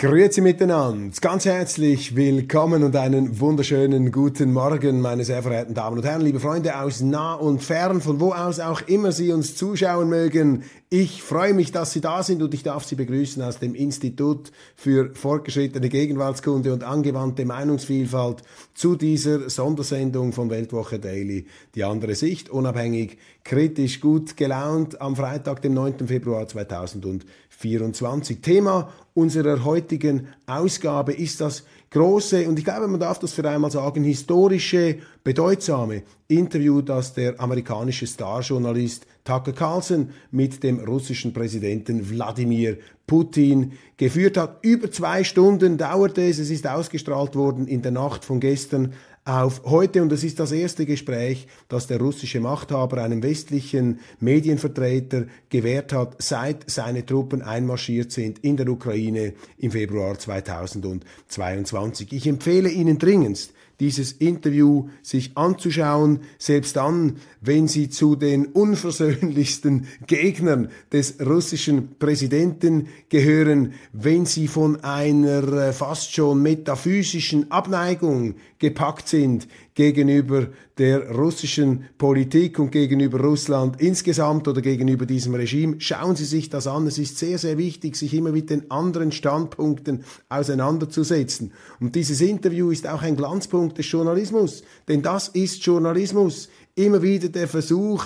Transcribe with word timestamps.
Grüezi 0.00 0.42
miteinander, 0.42 1.10
ganz 1.20 1.44
herzlich 1.44 2.14
willkommen 2.14 2.84
und 2.84 2.94
einen 2.94 3.40
wunderschönen 3.40 4.12
guten 4.12 4.52
Morgen, 4.52 5.00
meine 5.00 5.24
sehr 5.24 5.42
verehrten 5.42 5.74
Damen 5.74 5.96
und 5.96 6.04
Herren, 6.04 6.20
liebe 6.20 6.38
Freunde 6.38 6.78
aus 6.78 7.00
nah 7.00 7.34
und 7.34 7.64
fern, 7.64 8.00
von 8.00 8.20
wo 8.20 8.30
aus 8.32 8.60
auch 8.60 8.80
immer 8.82 9.10
Sie 9.10 9.32
uns 9.32 9.56
zuschauen 9.56 10.08
mögen. 10.08 10.62
Ich 10.90 11.22
freue 11.22 11.52
mich, 11.52 11.70
dass 11.70 11.92
Sie 11.92 12.00
da 12.00 12.22
sind 12.22 12.42
und 12.42 12.54
ich 12.54 12.62
darf 12.62 12.82
Sie 12.82 12.94
begrüßen 12.94 13.42
aus 13.42 13.58
dem 13.58 13.74
Institut 13.74 14.50
für 14.74 15.14
fortgeschrittene 15.14 15.90
Gegenwartskunde 15.90 16.72
und 16.72 16.82
angewandte 16.82 17.44
Meinungsvielfalt 17.44 18.42
zu 18.72 18.96
dieser 18.96 19.50
Sondersendung 19.50 20.32
von 20.32 20.48
Weltwoche 20.48 20.98
Daily. 20.98 21.44
Die 21.74 21.84
andere 21.84 22.14
Sicht, 22.14 22.48
unabhängig, 22.48 23.18
kritisch, 23.44 24.00
gut 24.00 24.38
gelaunt 24.38 24.98
am 25.02 25.14
Freitag, 25.14 25.60
dem 25.60 25.74
9. 25.74 26.06
Februar 26.06 26.48
2024. 26.48 28.40
Thema 28.40 28.90
unserer 29.12 29.64
heutigen 29.66 30.28
Ausgabe 30.46 31.12
ist 31.12 31.42
das 31.42 31.64
große, 31.90 32.48
und 32.48 32.58
ich 32.58 32.64
glaube, 32.64 32.88
man 32.88 33.00
darf 33.00 33.18
das 33.18 33.34
für 33.34 33.46
einmal 33.46 33.70
sagen, 33.70 34.04
historische, 34.04 35.00
bedeutsame 35.22 36.04
Interview, 36.28 36.80
das 36.80 37.12
der 37.12 37.38
amerikanische 37.40 38.06
Starjournalist 38.06 39.06
Tucker 39.28 39.52
Carlson 39.52 40.08
mit 40.30 40.62
dem 40.62 40.78
russischen 40.78 41.34
Präsidenten 41.34 42.08
Wladimir 42.08 42.78
Putin 43.06 43.72
geführt 43.98 44.38
hat. 44.38 44.60
Über 44.62 44.90
zwei 44.90 45.22
Stunden 45.22 45.76
dauerte 45.76 46.22
es, 46.22 46.38
es 46.38 46.48
ist 46.48 46.66
ausgestrahlt 46.66 47.36
worden 47.36 47.66
in 47.66 47.82
der 47.82 47.92
Nacht 47.92 48.24
von 48.24 48.40
gestern 48.40 48.94
auf 49.26 49.60
heute 49.66 50.00
und 50.00 50.10
es 50.12 50.24
ist 50.24 50.40
das 50.40 50.50
erste 50.50 50.86
Gespräch, 50.86 51.46
das 51.68 51.86
der 51.86 51.98
russische 51.98 52.40
Machthaber 52.40 53.02
einem 53.02 53.22
westlichen 53.22 53.98
Medienvertreter 54.18 55.26
gewährt 55.50 55.92
hat, 55.92 56.16
seit 56.22 56.70
seine 56.70 57.04
Truppen 57.04 57.42
einmarschiert 57.42 58.10
sind 58.10 58.38
in 58.38 58.56
der 58.56 58.70
Ukraine 58.70 59.34
im 59.58 59.72
Februar 59.72 60.18
2022. 60.18 62.14
Ich 62.14 62.26
empfehle 62.26 62.70
Ihnen 62.70 62.98
dringendst, 62.98 63.52
dieses 63.80 64.12
Interview 64.12 64.88
sich 65.02 65.36
anzuschauen, 65.36 66.20
selbst 66.38 66.76
dann, 66.76 67.16
wenn 67.40 67.68
sie 67.68 67.88
zu 67.88 68.16
den 68.16 68.46
unversöhnlichsten 68.46 69.86
Gegnern 70.06 70.70
des 70.92 71.20
russischen 71.24 71.96
Präsidenten 71.98 72.88
gehören, 73.08 73.74
wenn 73.92 74.26
sie 74.26 74.48
von 74.48 74.82
einer 74.82 75.72
fast 75.72 76.14
schon 76.14 76.42
metaphysischen 76.42 77.50
Abneigung 77.50 78.34
gepackt 78.58 79.08
sind 79.08 79.46
gegenüber 79.78 80.48
der 80.76 81.08
russischen 81.12 81.84
Politik 81.98 82.58
und 82.58 82.72
gegenüber 82.72 83.20
Russland 83.20 83.80
insgesamt 83.80 84.48
oder 84.48 84.60
gegenüber 84.60 85.06
diesem 85.06 85.36
Regime. 85.36 85.76
Schauen 85.78 86.16
Sie 86.16 86.24
sich 86.24 86.50
das 86.50 86.66
an. 86.66 86.88
Es 86.88 86.98
ist 86.98 87.16
sehr, 87.16 87.38
sehr 87.38 87.58
wichtig, 87.58 87.94
sich 87.94 88.12
immer 88.12 88.32
mit 88.32 88.50
den 88.50 88.72
anderen 88.72 89.12
Standpunkten 89.12 90.02
auseinanderzusetzen. 90.28 91.52
Und 91.78 91.94
dieses 91.94 92.20
Interview 92.20 92.72
ist 92.72 92.88
auch 92.88 93.02
ein 93.02 93.14
Glanzpunkt 93.14 93.78
des 93.78 93.88
Journalismus, 93.88 94.64
denn 94.88 95.00
das 95.00 95.28
ist 95.28 95.64
Journalismus. 95.64 96.48
Immer 96.74 97.00
wieder 97.00 97.28
der 97.28 97.46
Versuch 97.46 98.04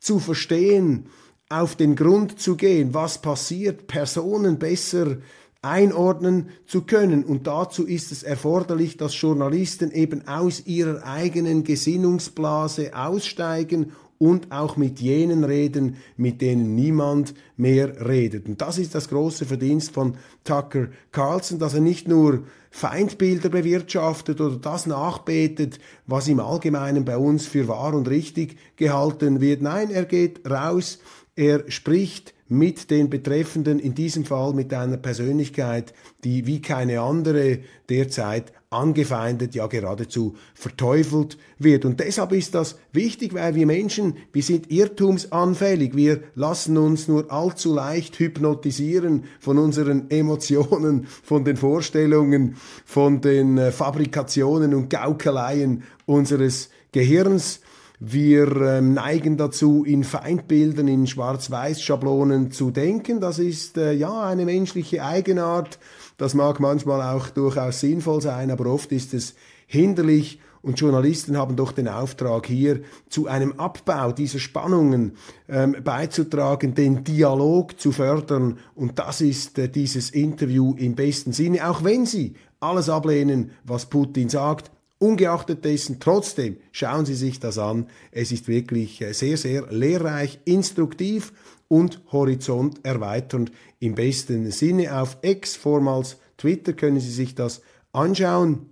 zu 0.00 0.18
verstehen, 0.18 1.06
auf 1.48 1.76
den 1.76 1.96
Grund 1.96 2.38
zu 2.38 2.56
gehen, 2.56 2.92
was 2.92 3.22
passiert, 3.22 3.86
Personen 3.86 4.58
besser 4.58 5.16
einordnen 5.62 6.50
zu 6.66 6.82
können. 6.82 7.24
Und 7.24 7.46
dazu 7.46 7.86
ist 7.86 8.12
es 8.12 8.22
erforderlich, 8.22 8.96
dass 8.96 9.20
Journalisten 9.20 9.90
eben 9.90 10.26
aus 10.28 10.66
ihrer 10.66 11.04
eigenen 11.04 11.64
Gesinnungsblase 11.64 12.96
aussteigen 12.96 13.92
und 14.18 14.50
auch 14.50 14.76
mit 14.76 15.00
jenen 15.00 15.44
reden, 15.44 15.96
mit 16.16 16.40
denen 16.40 16.74
niemand 16.74 17.34
mehr 17.56 18.08
redet. 18.08 18.46
Und 18.46 18.60
das 18.60 18.78
ist 18.78 18.94
das 18.94 19.08
große 19.08 19.46
Verdienst 19.46 19.92
von 19.92 20.16
Tucker 20.44 20.88
Carlson, 21.12 21.60
dass 21.60 21.74
er 21.74 21.80
nicht 21.80 22.08
nur 22.08 22.42
Feindbilder 22.70 23.48
bewirtschaftet 23.48 24.40
oder 24.40 24.56
das 24.56 24.86
nachbetet, 24.86 25.78
was 26.06 26.28
im 26.28 26.40
Allgemeinen 26.40 27.04
bei 27.04 27.16
uns 27.16 27.46
für 27.46 27.68
wahr 27.68 27.94
und 27.94 28.08
richtig 28.08 28.56
gehalten 28.76 29.40
wird. 29.40 29.62
Nein, 29.62 29.90
er 29.90 30.04
geht 30.04 30.48
raus, 30.48 30.98
er 31.38 31.70
spricht 31.70 32.34
mit 32.48 32.90
den 32.90 33.10
Betreffenden, 33.10 33.78
in 33.78 33.94
diesem 33.94 34.24
Fall 34.24 34.54
mit 34.54 34.74
einer 34.74 34.96
Persönlichkeit, 34.96 35.94
die 36.24 36.46
wie 36.46 36.60
keine 36.60 37.00
andere 37.00 37.60
derzeit 37.88 38.52
angefeindet, 38.70 39.54
ja 39.54 39.68
geradezu 39.68 40.34
verteufelt 40.54 41.38
wird. 41.58 41.84
Und 41.84 42.00
deshalb 42.00 42.32
ist 42.32 42.56
das 42.56 42.76
wichtig, 42.92 43.34
weil 43.34 43.54
wir 43.54 43.66
Menschen, 43.66 44.16
wir 44.32 44.42
sind 44.42 44.68
irrtumsanfällig, 44.72 45.94
wir 45.94 46.24
lassen 46.34 46.76
uns 46.76 47.06
nur 47.06 47.30
allzu 47.30 47.72
leicht 47.72 48.18
hypnotisieren 48.18 49.24
von 49.38 49.58
unseren 49.58 50.10
Emotionen, 50.10 51.06
von 51.22 51.44
den 51.44 51.56
Vorstellungen, 51.56 52.56
von 52.84 53.20
den 53.20 53.58
äh, 53.58 53.70
Fabrikationen 53.70 54.74
und 54.74 54.90
Gaukeleien 54.90 55.84
unseres 56.04 56.70
Gehirns. 56.90 57.60
Wir 58.00 58.54
ähm, 58.60 58.94
neigen 58.94 59.36
dazu, 59.36 59.84
in 59.84 60.04
Feindbildern, 60.04 60.86
in 60.86 61.08
Schwarz-Weiß-Schablonen 61.08 62.52
zu 62.52 62.70
denken. 62.70 63.20
Das 63.20 63.40
ist 63.40 63.76
äh, 63.76 63.92
ja 63.92 64.22
eine 64.22 64.44
menschliche 64.44 65.04
Eigenart. 65.04 65.80
Das 66.16 66.34
mag 66.34 66.60
manchmal 66.60 67.02
auch 67.02 67.28
durchaus 67.30 67.80
sinnvoll 67.80 68.20
sein, 68.20 68.52
aber 68.52 68.66
oft 68.66 68.92
ist 68.92 69.14
es 69.14 69.34
hinderlich. 69.66 70.38
Und 70.62 70.78
Journalisten 70.78 71.36
haben 71.36 71.56
doch 71.56 71.72
den 71.72 71.88
Auftrag, 71.88 72.46
hier 72.46 72.82
zu 73.08 73.26
einem 73.26 73.58
Abbau 73.58 74.12
dieser 74.12 74.38
Spannungen 74.38 75.16
ähm, 75.48 75.76
beizutragen, 75.82 76.74
den 76.74 77.02
Dialog 77.02 77.80
zu 77.80 77.90
fördern. 77.90 78.58
Und 78.76 78.98
das 79.00 79.20
ist 79.20 79.58
äh, 79.58 79.68
dieses 79.68 80.10
Interview 80.10 80.74
im 80.76 80.94
besten 80.94 81.32
Sinne, 81.32 81.68
auch 81.68 81.82
wenn 81.82 82.06
Sie 82.06 82.34
alles 82.60 82.88
ablehnen, 82.88 83.50
was 83.64 83.86
Putin 83.86 84.28
sagt. 84.28 84.70
Ungeachtet 85.00 85.64
dessen, 85.64 86.00
trotzdem 86.00 86.56
schauen 86.72 87.06
Sie 87.06 87.14
sich 87.14 87.38
das 87.38 87.56
an. 87.56 87.86
Es 88.10 88.32
ist 88.32 88.48
wirklich 88.48 89.00
äh, 89.00 89.12
sehr, 89.12 89.36
sehr 89.36 89.66
lehrreich, 89.70 90.40
instruktiv 90.44 91.32
und 91.68 92.00
Horizont 92.10 92.84
erweiternd 92.84 93.52
im 93.78 93.94
besten 93.94 94.50
Sinne. 94.50 95.00
Auf 95.00 95.18
X, 95.22 95.54
vormals 95.54 96.16
Twitter, 96.36 96.72
können 96.72 96.98
Sie 96.98 97.12
sich 97.12 97.36
das 97.36 97.62
anschauen. 97.92 98.70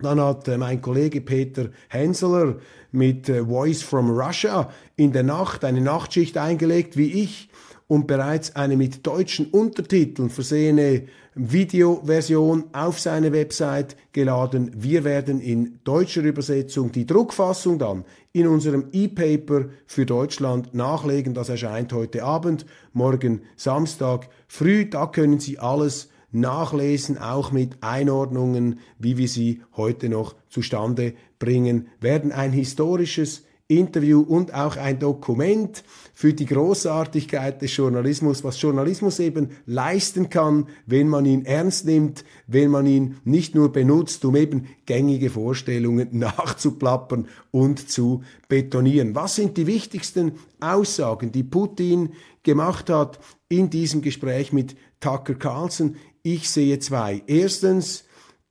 Dann 0.00 0.20
hat 0.20 0.48
äh, 0.48 0.58
mein 0.58 0.80
Kollege 0.80 1.20
Peter 1.20 1.70
Henseler 1.88 2.56
mit 2.90 3.28
äh, 3.28 3.44
Voice 3.44 3.82
from 3.82 4.10
Russia 4.10 4.72
in 4.96 5.12
der 5.12 5.22
Nacht 5.24 5.64
eine 5.64 5.80
Nachtschicht 5.80 6.36
eingelegt, 6.38 6.96
wie 6.96 7.22
ich, 7.22 7.50
und 7.88 8.06
bereits 8.06 8.54
eine 8.54 8.76
mit 8.76 9.06
deutschen 9.06 9.46
Untertiteln 9.46 10.28
versehene 10.28 11.06
Videoversion 11.38 12.64
auf 12.72 12.98
seine 12.98 13.32
Website 13.32 13.96
geladen. 14.12 14.72
Wir 14.76 15.04
werden 15.04 15.40
in 15.40 15.78
deutscher 15.84 16.22
Übersetzung 16.22 16.90
die 16.90 17.06
Druckfassung 17.06 17.78
dann 17.78 18.04
in 18.32 18.48
unserem 18.48 18.88
E-Paper 18.92 19.66
für 19.86 20.04
Deutschland 20.04 20.74
nachlegen. 20.74 21.34
Das 21.34 21.48
erscheint 21.48 21.92
heute 21.92 22.24
Abend, 22.24 22.66
morgen 22.92 23.42
Samstag 23.56 24.28
früh. 24.48 24.86
Da 24.86 25.06
können 25.06 25.38
Sie 25.38 25.60
alles 25.60 26.08
nachlesen, 26.32 27.18
auch 27.18 27.52
mit 27.52 27.82
Einordnungen, 27.82 28.80
wie 28.98 29.16
wir 29.16 29.28
sie 29.28 29.62
heute 29.76 30.08
noch 30.08 30.34
zustande 30.48 31.14
bringen 31.38 31.88
werden. 32.00 32.32
Ein 32.32 32.52
historisches 32.52 33.44
Interview 33.68 34.22
und 34.22 34.54
auch 34.54 34.78
ein 34.78 34.98
Dokument 34.98 35.84
für 36.14 36.32
die 36.32 36.46
Großartigkeit 36.46 37.60
des 37.60 37.76
Journalismus, 37.76 38.42
was 38.42 38.60
Journalismus 38.60 39.20
eben 39.20 39.50
leisten 39.66 40.30
kann, 40.30 40.68
wenn 40.86 41.06
man 41.06 41.26
ihn 41.26 41.44
ernst 41.44 41.84
nimmt, 41.84 42.24
wenn 42.46 42.70
man 42.70 42.86
ihn 42.86 43.18
nicht 43.24 43.54
nur 43.54 43.70
benutzt, 43.70 44.24
um 44.24 44.36
eben 44.36 44.68
gängige 44.86 45.28
Vorstellungen 45.28 46.08
nachzuplappern 46.18 47.28
und 47.50 47.90
zu 47.90 48.22
betonieren. 48.48 49.14
Was 49.14 49.36
sind 49.36 49.58
die 49.58 49.66
wichtigsten 49.66 50.32
Aussagen, 50.60 51.30
die 51.30 51.44
Putin 51.44 52.14
gemacht 52.42 52.88
hat 52.88 53.20
in 53.50 53.68
diesem 53.68 54.00
Gespräch 54.00 54.50
mit 54.50 54.76
Tucker 54.98 55.34
Carlson? 55.34 55.96
Ich 56.22 56.48
sehe 56.48 56.78
zwei. 56.78 57.22
Erstens 57.26 58.04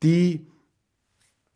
die 0.03 0.45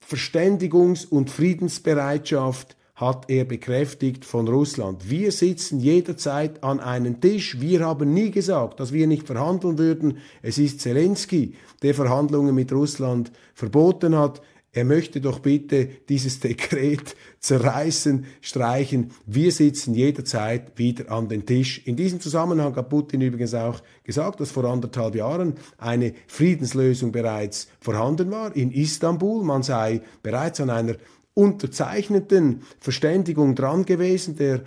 Verständigungs- 0.03 1.07
und 1.07 1.29
Friedensbereitschaft 1.29 2.75
hat 3.01 3.29
er 3.29 3.45
bekräftigt 3.45 4.25
von 4.25 4.47
Russland. 4.47 5.09
Wir 5.09 5.31
sitzen 5.31 5.79
jederzeit 5.79 6.63
an 6.63 6.79
einem 6.79 7.19
Tisch. 7.19 7.59
Wir 7.59 7.83
haben 7.83 8.13
nie 8.13 8.29
gesagt, 8.29 8.79
dass 8.79 8.93
wir 8.93 9.07
nicht 9.07 9.25
verhandeln 9.25 9.79
würden. 9.79 10.19
Es 10.43 10.59
ist 10.59 10.81
Zelensky, 10.81 11.55
der 11.81 11.95
Verhandlungen 11.95 12.53
mit 12.53 12.71
Russland 12.71 13.31
verboten 13.55 14.15
hat. 14.15 14.41
Er 14.71 14.85
möchte 14.85 15.19
doch 15.19 15.39
bitte 15.39 15.89
dieses 16.09 16.39
Dekret 16.41 17.15
zerreißen, 17.39 18.25
streichen. 18.39 19.11
Wir 19.25 19.51
sitzen 19.51 19.95
jederzeit 19.95 20.77
wieder 20.77 21.11
an 21.11 21.27
den 21.27 21.47
Tisch. 21.47 21.81
In 21.85 21.95
diesem 21.95 22.21
Zusammenhang 22.21 22.75
hat 22.75 22.89
Putin 22.89 23.21
übrigens 23.21 23.55
auch 23.55 23.81
gesagt, 24.03 24.39
dass 24.39 24.51
vor 24.51 24.65
anderthalb 24.65 25.15
Jahren 25.15 25.55
eine 25.79 26.13
Friedenslösung 26.27 27.11
bereits 27.11 27.67
vorhanden 27.81 28.29
war 28.29 28.55
in 28.55 28.71
Istanbul. 28.71 29.43
Man 29.43 29.63
sei 29.63 30.01
bereits 30.21 30.61
an 30.61 30.69
einer 30.69 30.95
unterzeichneten 31.33 32.61
Verständigung 32.79 33.55
dran 33.55 33.85
gewesen. 33.85 34.35
Der 34.35 34.63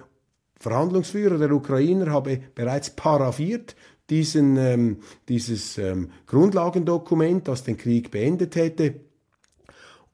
Verhandlungsführer 0.59 1.39
der 1.39 1.53
Ukrainer 1.53 2.11
habe 2.11 2.41
bereits 2.55 2.91
paraffiert 2.91 3.77
diesen, 4.11 4.57
ähm, 4.57 4.99
dieses 5.29 5.79
ähm, 5.79 6.11
Grundlagendokument, 6.27 7.49
das 7.49 7.65
den 7.65 7.77
Krieg 7.77 8.11
beendet 8.11 8.57
hätte. 8.57 9.01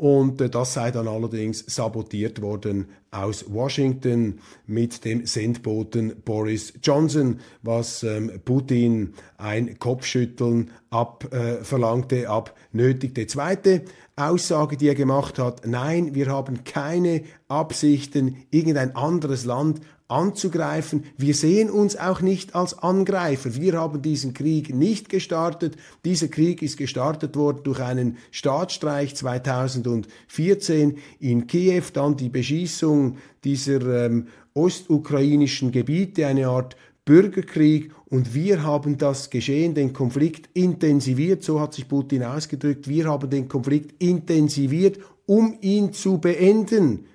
Und 0.00 0.40
äh, 0.40 0.48
das 0.48 0.72
sei 0.72 0.90
dann 0.90 1.06
allerdings 1.08 1.62
sabotiert 1.66 2.40
worden 2.40 2.86
aus 3.10 3.52
Washington 3.52 4.38
mit 4.66 5.04
dem 5.04 5.26
Sendboten 5.26 6.22
Boris 6.24 6.72
Johnson, 6.82 7.40
was 7.60 8.02
ähm, 8.02 8.40
Putin 8.46 9.12
ein 9.36 9.78
Kopfschütteln 9.78 10.70
abverlangte, 10.88 12.22
äh, 12.22 12.26
abnötigte. 12.26 13.26
Zweite 13.26 13.82
Aussage, 14.16 14.78
die 14.78 14.88
er 14.88 14.94
gemacht 14.94 15.38
hat, 15.38 15.66
nein, 15.66 16.14
wir 16.14 16.28
haben 16.28 16.64
keine 16.64 17.24
Absichten, 17.48 18.36
irgendein 18.50 18.96
anderes 18.96 19.44
Land 19.44 19.82
anzugreifen. 20.10 21.04
Wir 21.16 21.34
sehen 21.34 21.70
uns 21.70 21.96
auch 21.96 22.20
nicht 22.20 22.54
als 22.54 22.78
Angreifer. 22.78 23.54
Wir 23.54 23.74
haben 23.74 24.02
diesen 24.02 24.34
Krieg 24.34 24.74
nicht 24.74 25.08
gestartet. 25.08 25.76
Dieser 26.04 26.28
Krieg 26.28 26.62
ist 26.62 26.76
gestartet 26.76 27.36
worden 27.36 27.60
durch 27.64 27.80
einen 27.80 28.18
Staatsstreich 28.30 29.14
2014 29.14 30.98
in 31.20 31.46
Kiew, 31.46 31.84
dann 31.92 32.16
die 32.16 32.28
Beschießung 32.28 33.18
dieser 33.44 34.06
ähm, 34.06 34.26
ostukrainischen 34.54 35.70
Gebiete, 35.70 36.26
eine 36.26 36.48
Art 36.48 36.76
Bürgerkrieg 37.04 37.92
und 38.06 38.34
wir 38.34 38.62
haben 38.62 38.98
das 38.98 39.30
Geschehen, 39.30 39.74
den 39.74 39.92
Konflikt 39.92 40.48
intensiviert, 40.54 41.42
so 41.42 41.60
hat 41.60 41.74
sich 41.74 41.88
Putin 41.88 42.22
ausgedrückt, 42.22 42.88
wir 42.88 43.06
haben 43.06 43.30
den 43.30 43.48
Konflikt 43.48 44.00
intensiviert, 44.02 44.98
um 45.26 45.56
ihn 45.60 45.92
zu 45.92 46.18
beenden 46.18 47.06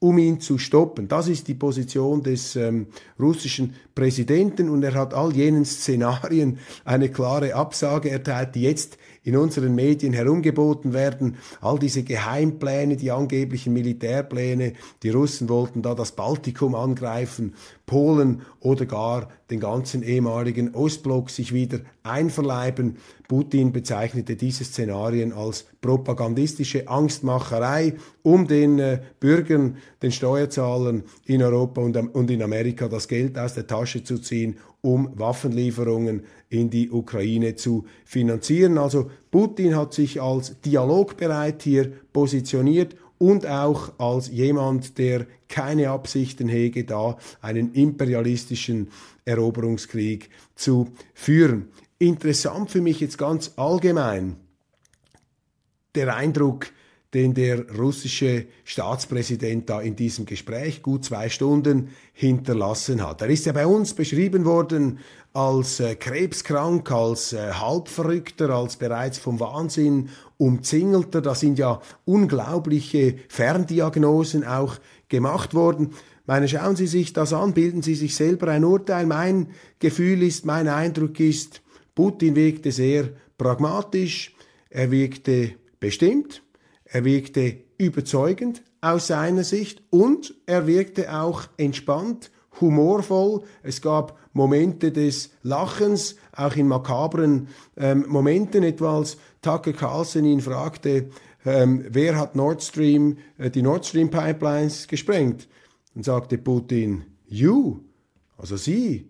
um 0.00 0.18
ihn 0.18 0.40
zu 0.40 0.58
stoppen. 0.58 1.08
Das 1.08 1.26
ist 1.26 1.48
die 1.48 1.54
Position 1.54 2.22
des 2.22 2.54
ähm, 2.54 2.86
russischen 3.18 3.74
Präsidenten 3.94 4.68
und 4.68 4.84
er 4.84 4.94
hat 4.94 5.12
all 5.12 5.34
jenen 5.34 5.64
Szenarien 5.64 6.58
eine 6.84 7.08
klare 7.08 7.54
Absage 7.54 8.10
erteilt, 8.10 8.54
die 8.54 8.62
jetzt 8.62 8.96
in 9.24 9.36
unseren 9.36 9.74
Medien 9.74 10.12
herumgeboten 10.12 10.92
werden. 10.92 11.36
All 11.60 11.78
diese 11.78 12.04
Geheimpläne, 12.04 12.96
die 12.96 13.10
angeblichen 13.10 13.72
Militärpläne, 13.72 14.74
die 15.02 15.10
Russen 15.10 15.48
wollten 15.48 15.82
da 15.82 15.94
das 15.94 16.12
Baltikum 16.12 16.76
angreifen, 16.76 17.54
Polen 17.88 18.42
oder 18.60 18.86
gar 18.86 19.28
den 19.50 19.58
ganzen 19.58 20.04
ehemaligen 20.04 20.76
Ostblock 20.76 21.30
sich 21.30 21.52
wieder 21.52 21.80
einverleiben. 22.04 22.98
Putin 23.26 23.72
bezeichnete 23.72 24.36
diese 24.36 24.62
Szenarien 24.62 25.32
als 25.32 25.66
propagandistische 25.80 26.86
Angstmacherei, 26.86 27.94
um 28.22 28.46
den 28.46 28.78
äh, 28.78 29.00
Bürgern, 29.18 29.78
den 30.02 30.12
Steuerzahlern 30.12 31.02
in 31.24 31.42
Europa 31.42 31.80
und, 31.80 31.96
und 31.96 32.30
in 32.30 32.42
Amerika 32.42 32.86
das 32.86 33.08
Geld 33.08 33.36
aus 33.36 33.54
der 33.54 33.66
Tasche 33.66 34.04
zu 34.04 34.18
ziehen, 34.18 34.58
um 34.80 35.10
Waffenlieferungen 35.18 36.22
in 36.48 36.70
die 36.70 36.90
Ukraine 36.90 37.56
zu 37.56 37.86
finanzieren. 38.04 38.78
Also 38.78 39.10
Putin 39.30 39.76
hat 39.76 39.92
sich 39.92 40.22
als 40.22 40.60
dialogbereit 40.60 41.62
hier 41.62 41.90
positioniert 42.12 42.94
und 43.18 43.46
auch 43.46 43.92
als 43.98 44.28
jemand, 44.28 44.98
der 44.98 45.26
keine 45.48 45.90
Absichten 45.90 46.48
hege, 46.48 46.84
da 46.84 47.18
einen 47.40 47.72
imperialistischen 47.72 48.88
Eroberungskrieg 49.24 50.30
zu 50.54 50.88
führen. 51.14 51.68
Interessant 51.98 52.70
für 52.70 52.80
mich 52.80 53.00
jetzt 53.00 53.18
ganz 53.18 53.52
allgemein 53.56 54.36
der 55.94 56.14
Eindruck, 56.14 56.68
den 57.14 57.32
der 57.32 57.68
russische 57.70 58.46
Staatspräsident 58.64 59.70
da 59.70 59.80
in 59.80 59.96
diesem 59.96 60.26
Gespräch 60.26 60.82
gut 60.82 61.06
zwei 61.06 61.30
Stunden 61.30 61.88
hinterlassen 62.12 63.04
hat. 63.04 63.22
Er 63.22 63.28
ist 63.28 63.46
ja 63.46 63.52
bei 63.52 63.66
uns 63.66 63.94
beschrieben 63.94 64.44
worden 64.44 64.98
als 65.32 65.80
äh, 65.80 65.94
krebskrank, 65.94 66.90
als 66.90 67.32
äh, 67.32 67.52
halbverrückter, 67.52 68.50
als 68.50 68.76
bereits 68.76 69.18
vom 69.18 69.40
Wahnsinn 69.40 70.10
umzingelter. 70.38 71.20
Da 71.20 71.34
sind 71.34 71.58
ja 71.58 71.80
unglaubliche 72.04 73.16
Ferndiagnosen 73.28 74.44
auch 74.44 74.76
gemacht 75.08 75.54
worden. 75.54 75.90
Meine, 76.26 76.48
schauen 76.48 76.76
Sie 76.76 76.86
sich 76.86 77.12
das 77.12 77.32
an, 77.32 77.54
bilden 77.54 77.82
Sie 77.82 77.94
sich 77.94 78.14
selber 78.14 78.48
ein 78.48 78.64
Urteil. 78.64 79.06
Mein 79.06 79.48
Gefühl 79.78 80.22
ist, 80.22 80.44
mein 80.44 80.68
Eindruck 80.68 81.20
ist, 81.20 81.62
Putin 81.94 82.36
wirkte 82.36 82.70
sehr 82.70 83.10
pragmatisch, 83.38 84.34
er 84.70 84.90
wirkte 84.90 85.52
bestimmt, 85.80 86.42
er 86.84 87.04
wirkte 87.04 87.58
überzeugend 87.78 88.62
aus 88.80 89.08
seiner 89.08 89.44
Sicht 89.44 89.82
und 89.90 90.34
er 90.46 90.66
wirkte 90.66 91.18
auch 91.18 91.44
entspannt, 91.56 92.30
humorvoll. 92.60 93.42
Es 93.62 93.80
gab 93.80 94.18
Momente 94.32 94.92
des 94.92 95.30
Lachens, 95.42 96.16
auch 96.34 96.54
in 96.56 96.68
makabren 96.68 97.48
ähm, 97.76 98.04
Momenten, 98.08 98.62
etwa 98.62 98.98
als 98.98 99.16
Tucker 99.42 99.72
Carlson 99.72 100.24
ihn 100.24 100.40
fragte, 100.40 101.10
ähm, 101.44 101.84
wer 101.88 102.16
hat 102.16 102.36
Nord 102.36 102.62
Stream, 102.62 103.18
äh, 103.38 103.50
die 103.50 103.62
Nord 103.62 103.86
Stream 103.86 104.10
Pipelines 104.10 104.88
gesprengt? 104.88 105.48
Dann 105.94 106.02
sagte 106.02 106.38
Putin, 106.38 107.04
you, 107.26 107.80
also 108.36 108.56
Sie. 108.56 109.08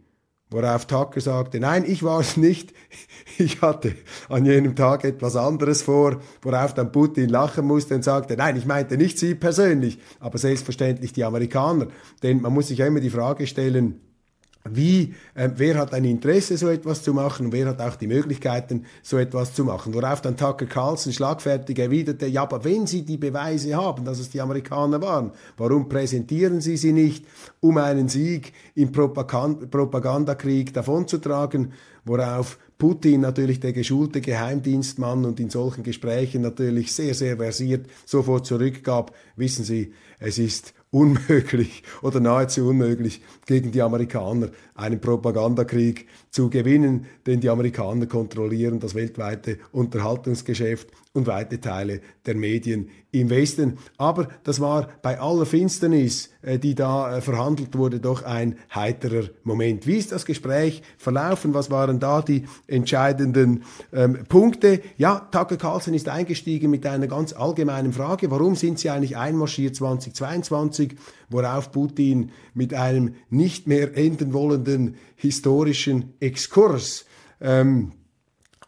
Worauf 0.50 0.86
Tucker 0.86 1.20
sagte, 1.20 1.60
nein, 1.60 1.84
ich 1.86 2.02
war 2.02 2.20
es 2.20 2.38
nicht, 2.38 2.72
ich 3.38 3.60
hatte 3.60 3.94
an 4.30 4.46
jenem 4.46 4.74
Tag 4.74 5.04
etwas 5.04 5.36
anderes 5.36 5.82
vor, 5.82 6.20
worauf 6.40 6.72
dann 6.72 6.90
Putin 6.90 7.28
lachen 7.28 7.66
musste 7.66 7.94
und 7.94 8.02
sagte, 8.02 8.36
nein, 8.36 8.56
ich 8.56 8.64
meinte 8.64 8.96
nicht 8.96 9.18
Sie 9.18 9.34
persönlich, 9.34 9.98
aber 10.20 10.38
selbstverständlich 10.38 11.12
die 11.12 11.24
Amerikaner. 11.24 11.88
Denn 12.22 12.40
man 12.40 12.54
muss 12.54 12.68
sich 12.68 12.78
ja 12.78 12.86
immer 12.86 13.00
die 13.00 13.10
Frage 13.10 13.46
stellen, 13.46 14.00
wie, 14.72 15.14
äh, 15.34 15.48
wer 15.56 15.76
hat 15.76 15.94
ein 15.94 16.04
Interesse, 16.04 16.56
so 16.56 16.68
etwas 16.68 17.02
zu 17.02 17.14
machen 17.14 17.46
und 17.46 17.52
wer 17.52 17.66
hat 17.66 17.80
auch 17.80 17.96
die 17.96 18.06
Möglichkeiten, 18.06 18.84
so 19.02 19.18
etwas 19.18 19.54
zu 19.54 19.64
machen. 19.64 19.94
Worauf 19.94 20.20
dann 20.20 20.36
Tucker 20.36 20.66
Carlson 20.66 21.12
schlagfertig 21.12 21.78
erwiderte, 21.78 22.26
ja, 22.26 22.42
aber 22.42 22.64
wenn 22.64 22.86
Sie 22.86 23.02
die 23.02 23.16
Beweise 23.16 23.74
haben, 23.76 24.04
dass 24.04 24.18
es 24.18 24.30
die 24.30 24.40
Amerikaner 24.40 25.00
waren, 25.00 25.32
warum 25.56 25.88
präsentieren 25.88 26.60
Sie 26.60 26.76
sie 26.76 26.92
nicht, 26.92 27.24
um 27.60 27.78
einen 27.78 28.08
Sieg 28.08 28.52
im 28.74 28.92
Propagandakrieg 28.92 30.72
davonzutragen, 30.72 31.72
worauf 32.04 32.58
Putin 32.78 33.22
natürlich 33.22 33.58
der 33.58 33.72
geschulte 33.72 34.20
Geheimdienstmann 34.20 35.24
und 35.24 35.40
in 35.40 35.50
solchen 35.50 35.82
Gesprächen 35.82 36.42
natürlich 36.42 36.92
sehr, 36.92 37.12
sehr 37.14 37.36
versiert 37.36 37.86
sofort 38.06 38.46
zurückgab, 38.46 39.14
wissen 39.36 39.64
Sie, 39.64 39.92
es 40.20 40.38
ist 40.38 40.74
unmöglich 40.90 41.82
oder 42.02 42.20
nahezu 42.20 42.68
unmöglich 42.68 43.20
gegen 43.46 43.72
die 43.72 43.82
Amerikaner 43.82 44.50
einen 44.74 45.00
Propagandakrieg 45.00 46.06
zu 46.30 46.50
gewinnen, 46.50 47.06
denn 47.26 47.40
die 47.40 47.50
Amerikaner 47.50 48.06
kontrollieren 48.06 48.80
das 48.80 48.94
weltweite 48.94 49.58
Unterhaltungsgeschäft 49.72 50.88
und 51.18 51.26
weite 51.26 51.60
Teile 51.60 52.00
der 52.26 52.36
Medien 52.36 52.88
im 53.10 53.28
Westen. 53.28 53.78
Aber 53.96 54.28
das 54.44 54.60
war 54.60 54.88
bei 55.02 55.18
aller 55.20 55.46
Finsternis, 55.46 56.30
äh, 56.42 56.58
die 56.58 56.74
da 56.74 57.16
äh, 57.16 57.20
verhandelt 57.20 57.76
wurde, 57.76 58.00
doch 58.00 58.22
ein 58.22 58.56
heiterer 58.74 59.28
Moment. 59.42 59.86
Wie 59.86 59.96
ist 59.96 60.12
das 60.12 60.24
Gespräch 60.24 60.82
verlaufen? 60.96 61.54
Was 61.54 61.70
waren 61.70 61.98
da 61.98 62.22
die 62.22 62.44
entscheidenden 62.66 63.64
ähm, 63.92 64.24
Punkte? 64.28 64.80
Ja, 64.96 65.28
Tucker 65.30 65.56
Carlson 65.56 65.94
ist 65.94 66.08
eingestiegen 66.08 66.70
mit 66.70 66.86
einer 66.86 67.08
ganz 67.08 67.32
allgemeinen 67.32 67.92
Frage. 67.92 68.30
Warum 68.30 68.54
sind 68.54 68.78
Sie 68.78 68.90
eigentlich 68.90 69.16
einmarschiert 69.16 69.74
2022? 69.74 70.94
Worauf 71.30 71.72
Putin 71.72 72.30
mit 72.54 72.72
einem 72.72 73.14
nicht 73.28 73.66
mehr 73.66 73.96
enden 73.96 74.32
wollenden 74.32 74.96
historischen 75.16 76.14
Exkurs 76.20 77.04
ähm, 77.40 77.92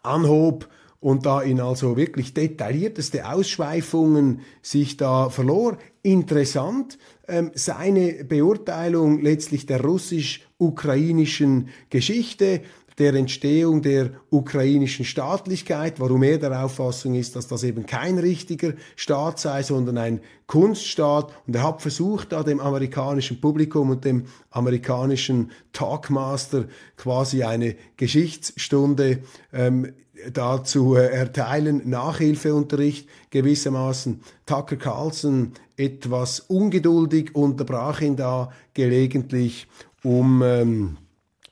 anhob 0.03 0.67
und 1.01 1.25
da 1.25 1.41
in 1.41 1.59
also 1.59 1.97
wirklich 1.97 2.33
detaillierteste 2.33 3.27
Ausschweifungen 3.27 4.41
sich 4.61 4.95
da 4.95 5.29
verlor. 5.29 5.77
Interessant 6.03 6.97
ähm, 7.27 7.51
seine 7.55 8.23
Beurteilung 8.23 9.21
letztlich 9.21 9.65
der 9.65 9.81
russisch-ukrainischen 9.81 11.69
Geschichte. 11.89 12.61
der 12.97 13.15
Entstehung 13.15 13.81
der 13.81 14.11
ukrainischen 14.29 15.05
Staatlichkeit, 15.05 15.99
warum 15.99 16.21
er 16.21 16.37
der 16.37 16.63
Auffassung 16.63 17.15
ist, 17.15 17.35
dass 17.35 17.47
das 17.47 17.63
eben 17.63 17.85
kein 17.85 18.19
richtiger 18.19 18.73
Staat 18.95 19.39
sei, 19.39 19.63
sondern 19.63 19.97
ein 19.97 20.19
Kunststaat. 20.45 21.33
Und 21.47 21.55
er 21.55 21.63
hat 21.63 21.81
versucht, 21.81 22.31
da 22.31 22.43
dem 22.43 22.59
amerikanischen 22.59 23.41
Publikum 23.41 23.89
und 23.89 24.05
dem 24.05 24.25
amerikanischen 24.51 25.51
Talkmaster 25.73 26.65
quasi 26.95 27.43
eine 27.43 27.75
Geschichtsstunde 27.95 29.19
ähm, 29.51 29.93
da 30.33 30.63
zu 30.63 30.95
äh, 30.95 31.07
erteilen, 31.07 31.89
Nachhilfeunterricht 31.89 33.07
gewissermaßen. 33.29 34.21
Tucker 34.45 34.75
Carlson 34.75 35.53
etwas 35.77 36.41
ungeduldig 36.41 37.35
unterbrach 37.35 38.01
ihn 38.01 38.15
da 38.15 38.51
gelegentlich, 38.73 39.67
um 40.03 40.41
ähm, 40.43 40.97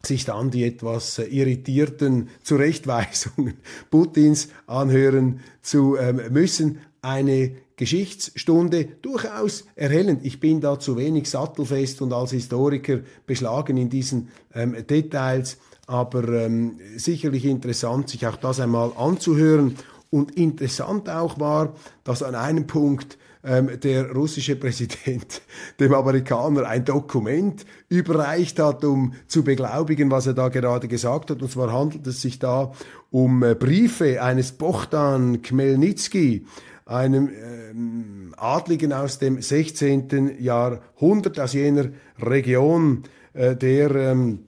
sich 0.03 0.25
dann 0.25 0.51
die 0.51 0.63
etwas 0.63 1.19
äh, 1.19 1.23
irritierten 1.25 2.29
Zurechtweisungen 2.43 3.55
Putins 3.91 4.49
anhören 4.67 5.41
zu 5.61 5.97
ähm, 5.97 6.21
müssen. 6.31 6.79
Eine 7.01 7.51
Geschichtsstunde 7.79 8.85
durchaus 9.01 9.65
erhellend. 9.75 10.25
Ich 10.25 10.41
bin 10.41 10.59
da 10.59 10.79
zu 10.79 10.97
wenig 10.97 11.29
sattelfest 11.29 12.01
und 12.01 12.11
als 12.11 12.31
Historiker 12.31 12.99
beschlagen 13.25 13.77
in 13.77 13.89
diesen 13.89 14.29
ähm, 14.53 14.75
Details, 14.85 15.57
aber 15.89 16.27
ähm, 16.29 16.79
sicherlich 16.97 17.45
interessant, 17.45 18.09
sich 18.09 18.27
auch 18.27 18.35
das 18.35 18.59
einmal 18.59 18.91
anzuhören. 18.95 19.75
Und 20.11 20.37
interessant 20.37 21.09
auch 21.09 21.39
war, 21.39 21.73
dass 22.03 22.21
an 22.21 22.35
einem 22.35 22.67
Punkt 22.67 23.17
ähm, 23.43 23.79
der 23.81 24.11
russische 24.11 24.55
Präsident 24.55 25.41
dem 25.79 25.93
Amerikaner 25.93 26.67
ein 26.67 26.85
Dokument 26.85 27.65
überreicht 27.89 28.59
hat, 28.59 28.83
um 28.83 29.13
zu 29.27 29.43
beglaubigen, 29.43 30.11
was 30.11 30.27
er 30.27 30.33
da 30.33 30.49
gerade 30.49 30.87
gesagt 30.87 31.31
hat. 31.31 31.41
Und 31.41 31.51
zwar 31.51 31.73
handelt 31.73 32.05
es 32.05 32.21
sich 32.21 32.37
da 32.37 32.71
um 33.09 33.41
äh, 33.41 33.55
Briefe 33.55 34.21
eines 34.21 34.51
Bohdan 34.51 35.41
Khmelnytsky, 35.41 36.45
einem 36.85 37.29
ähm, 37.29 38.35
Adligen 38.37 38.93
aus 38.93 39.17
dem 39.17 39.41
16. 39.41 40.37
Jahrhundert, 40.39 41.39
aus 41.39 41.53
jener 41.53 41.89
Region, 42.19 43.03
äh, 43.33 43.55
der 43.55 43.95
ähm, 43.95 44.45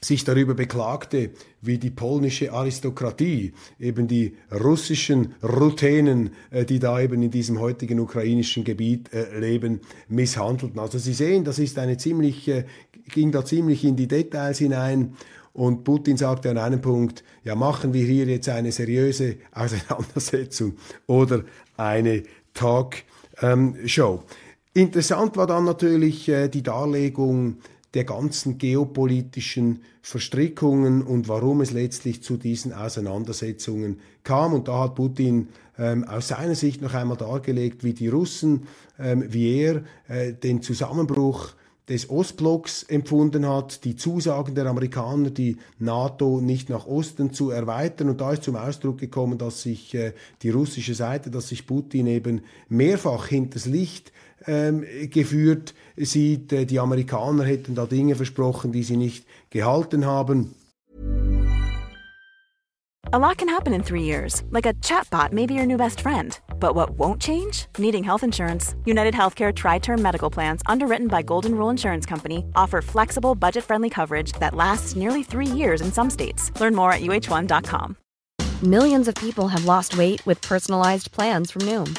sich 0.00 0.24
darüber 0.24 0.54
beklagte, 0.54 1.30
wie 1.60 1.78
die 1.78 1.90
polnische 1.90 2.52
Aristokratie, 2.52 3.52
eben 3.80 4.06
die 4.06 4.36
russischen 4.52 5.34
Ruthenen, 5.42 6.30
äh, 6.50 6.64
die 6.64 6.78
da 6.78 7.00
eben 7.00 7.22
in 7.22 7.30
diesem 7.30 7.58
heutigen 7.58 7.98
ukrainischen 7.98 8.64
Gebiet 8.64 9.12
äh, 9.12 9.38
leben, 9.38 9.80
misshandelten. 10.08 10.78
Also 10.78 10.98
Sie 10.98 11.14
sehen, 11.14 11.44
das 11.44 11.58
ist 11.58 11.78
eine 11.78 11.96
ziemlich, 11.96 12.46
äh, 12.48 12.64
ging 13.12 13.32
da 13.32 13.44
ziemlich 13.44 13.84
in 13.84 13.96
die 13.96 14.06
Details 14.06 14.58
hinein. 14.58 15.14
Und 15.52 15.82
Putin 15.82 16.16
sagte 16.16 16.50
an 16.50 16.58
einem 16.58 16.80
Punkt, 16.80 17.24
ja, 17.42 17.56
machen 17.56 17.92
wir 17.92 18.06
hier 18.06 18.26
jetzt 18.26 18.48
eine 18.48 18.70
seriöse 18.70 19.38
Auseinandersetzung 19.52 20.76
oder 21.08 21.42
eine 21.76 22.22
Talkshow. 22.54 23.02
Ähm, 23.42 23.74
Interessant 24.74 25.36
war 25.36 25.48
dann 25.48 25.64
natürlich 25.64 26.30
die 26.52 26.62
Darlegung 26.62 27.56
der 27.94 28.04
ganzen 28.04 28.58
geopolitischen 28.58 29.82
Verstrickungen 30.02 31.02
und 31.02 31.28
warum 31.28 31.60
es 31.60 31.70
letztlich 31.70 32.22
zu 32.22 32.36
diesen 32.36 32.72
Auseinandersetzungen 32.72 34.00
kam. 34.24 34.52
Und 34.52 34.68
da 34.68 34.80
hat 34.80 34.94
Putin 34.94 35.48
ähm, 35.78 36.04
aus 36.04 36.28
seiner 36.28 36.54
Sicht 36.54 36.82
noch 36.82 36.94
einmal 36.94 37.16
dargelegt, 37.16 37.84
wie 37.84 37.94
die 37.94 38.08
Russen, 38.08 38.66
ähm, 38.98 39.24
wie 39.28 39.60
er 39.60 39.84
äh, 40.08 40.32
den 40.34 40.60
Zusammenbruch 40.60 41.54
des 41.88 42.10
Ostblocks 42.10 42.82
empfunden 42.82 43.48
hat, 43.48 43.84
die 43.84 43.96
Zusagen 43.96 44.54
der 44.54 44.66
Amerikaner, 44.66 45.30
die 45.30 45.56
NATO 45.78 46.40
nicht 46.40 46.68
nach 46.68 46.86
Osten 46.86 47.32
zu 47.32 47.50
erweitern. 47.50 48.10
Und 48.10 48.20
da 48.20 48.32
ist 48.32 48.42
zum 48.42 48.56
Ausdruck 48.56 48.98
gekommen, 48.98 49.38
dass 49.38 49.62
sich 49.62 49.94
äh, 49.94 50.12
die 50.42 50.50
russische 50.50 50.94
Seite, 50.94 51.30
dass 51.30 51.48
sich 51.48 51.66
Putin 51.66 52.06
eben 52.06 52.42
mehrfach 52.68 53.28
hinters 53.28 53.64
Licht 53.64 54.12
ähm, 54.46 54.84
geführt 55.10 55.74
sieht. 56.04 56.52
Äh, 56.52 56.64
die 56.64 56.80
Amerikaner 56.80 57.44
hätten 57.44 57.74
da 57.74 57.86
Dinge 57.86 58.14
versprochen, 58.14 58.72
die 58.72 58.82
sie 58.82 58.96
nicht 58.96 59.24
gehalten 59.50 60.06
haben. 60.06 60.54
A 63.10 63.18
lot 63.18 63.38
can 63.38 63.48
happen 63.48 63.72
in 63.72 63.82
three 63.82 64.02
years, 64.02 64.42
like 64.50 64.66
a 64.66 64.74
chatbot 64.82 65.32
may 65.32 65.46
be 65.46 65.54
your 65.54 65.64
new 65.64 65.78
best 65.78 66.00
friend. 66.00 66.38
But 66.60 66.74
what 66.74 66.90
won't 66.90 67.22
change? 67.22 67.64
Needing 67.78 68.04
health 68.04 68.22
insurance. 68.22 68.74
United 68.84 69.14
Healthcare 69.14 69.54
Tri 69.54 69.78
Term 69.78 70.02
Medical 70.02 70.28
Plans, 70.28 70.60
underwritten 70.66 71.08
by 71.08 71.22
Golden 71.22 71.54
Rule 71.54 71.70
Insurance 71.70 72.04
Company, 72.04 72.44
offer 72.54 72.82
flexible, 72.82 73.34
budget 73.34 73.64
friendly 73.64 73.88
coverage 73.88 74.32
that 74.40 74.54
lasts 74.54 74.94
nearly 74.94 75.22
three 75.22 75.46
years 75.46 75.80
in 75.80 75.90
some 75.90 76.10
states. 76.10 76.52
Learn 76.60 76.74
more 76.74 76.92
at 76.92 77.00
uh1.com. 77.00 77.96
Millions 78.62 79.08
of 79.08 79.14
people 79.14 79.48
have 79.48 79.64
lost 79.64 79.96
weight 79.96 80.20
with 80.26 80.42
personalized 80.42 81.10
plans 81.10 81.50
from 81.50 81.62
Noom, 81.62 81.98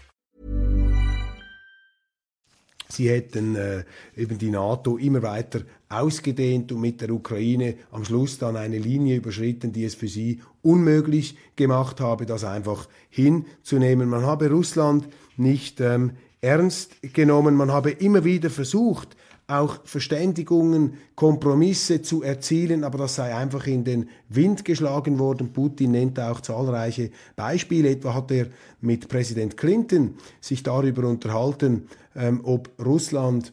Sie 2.91 3.09
hätten 3.09 3.55
äh, 3.55 3.83
eben 4.15 4.37
die 4.37 4.49
NATO 4.49 4.97
immer 4.97 5.21
weiter 5.21 5.61
ausgedehnt 5.89 6.71
und 6.71 6.81
mit 6.81 7.01
der 7.01 7.11
Ukraine 7.11 7.75
am 7.91 8.05
Schluss 8.05 8.37
dann 8.37 8.55
eine 8.55 8.77
Linie 8.77 9.17
überschritten, 9.17 9.71
die 9.71 9.85
es 9.85 9.95
für 9.95 10.07
sie 10.07 10.41
unmöglich 10.61 11.37
gemacht 11.55 11.99
habe, 11.99 12.25
das 12.25 12.43
einfach 12.43 12.87
hinzunehmen. 13.09 14.09
Man 14.09 14.25
habe 14.25 14.49
Russland 14.49 15.07
nicht 15.37 15.79
ähm, 15.81 16.11
ernst 16.41 16.95
genommen, 17.13 17.55
man 17.55 17.71
habe 17.71 17.91
immer 17.91 18.23
wieder 18.23 18.49
versucht, 18.49 19.15
auch 19.51 19.79
Verständigungen, 19.83 20.93
Kompromisse 21.15 22.01
zu 22.01 22.23
erzielen, 22.23 22.83
aber 22.83 22.97
das 22.97 23.15
sei 23.15 23.35
einfach 23.35 23.67
in 23.67 23.83
den 23.83 24.09
Wind 24.29 24.65
geschlagen 24.65 25.19
worden. 25.19 25.53
Putin 25.53 25.91
nennt 25.91 26.19
auch 26.19 26.41
zahlreiche 26.41 27.11
Beispiele. 27.35 27.89
Etwa 27.89 28.13
hat 28.13 28.31
er 28.31 28.47
mit 28.79 29.07
Präsident 29.07 29.57
Clinton 29.57 30.15
sich 30.39 30.63
darüber 30.63 31.07
unterhalten, 31.07 31.87
ähm, 32.15 32.41
ob 32.43 32.69
Russland 32.83 33.51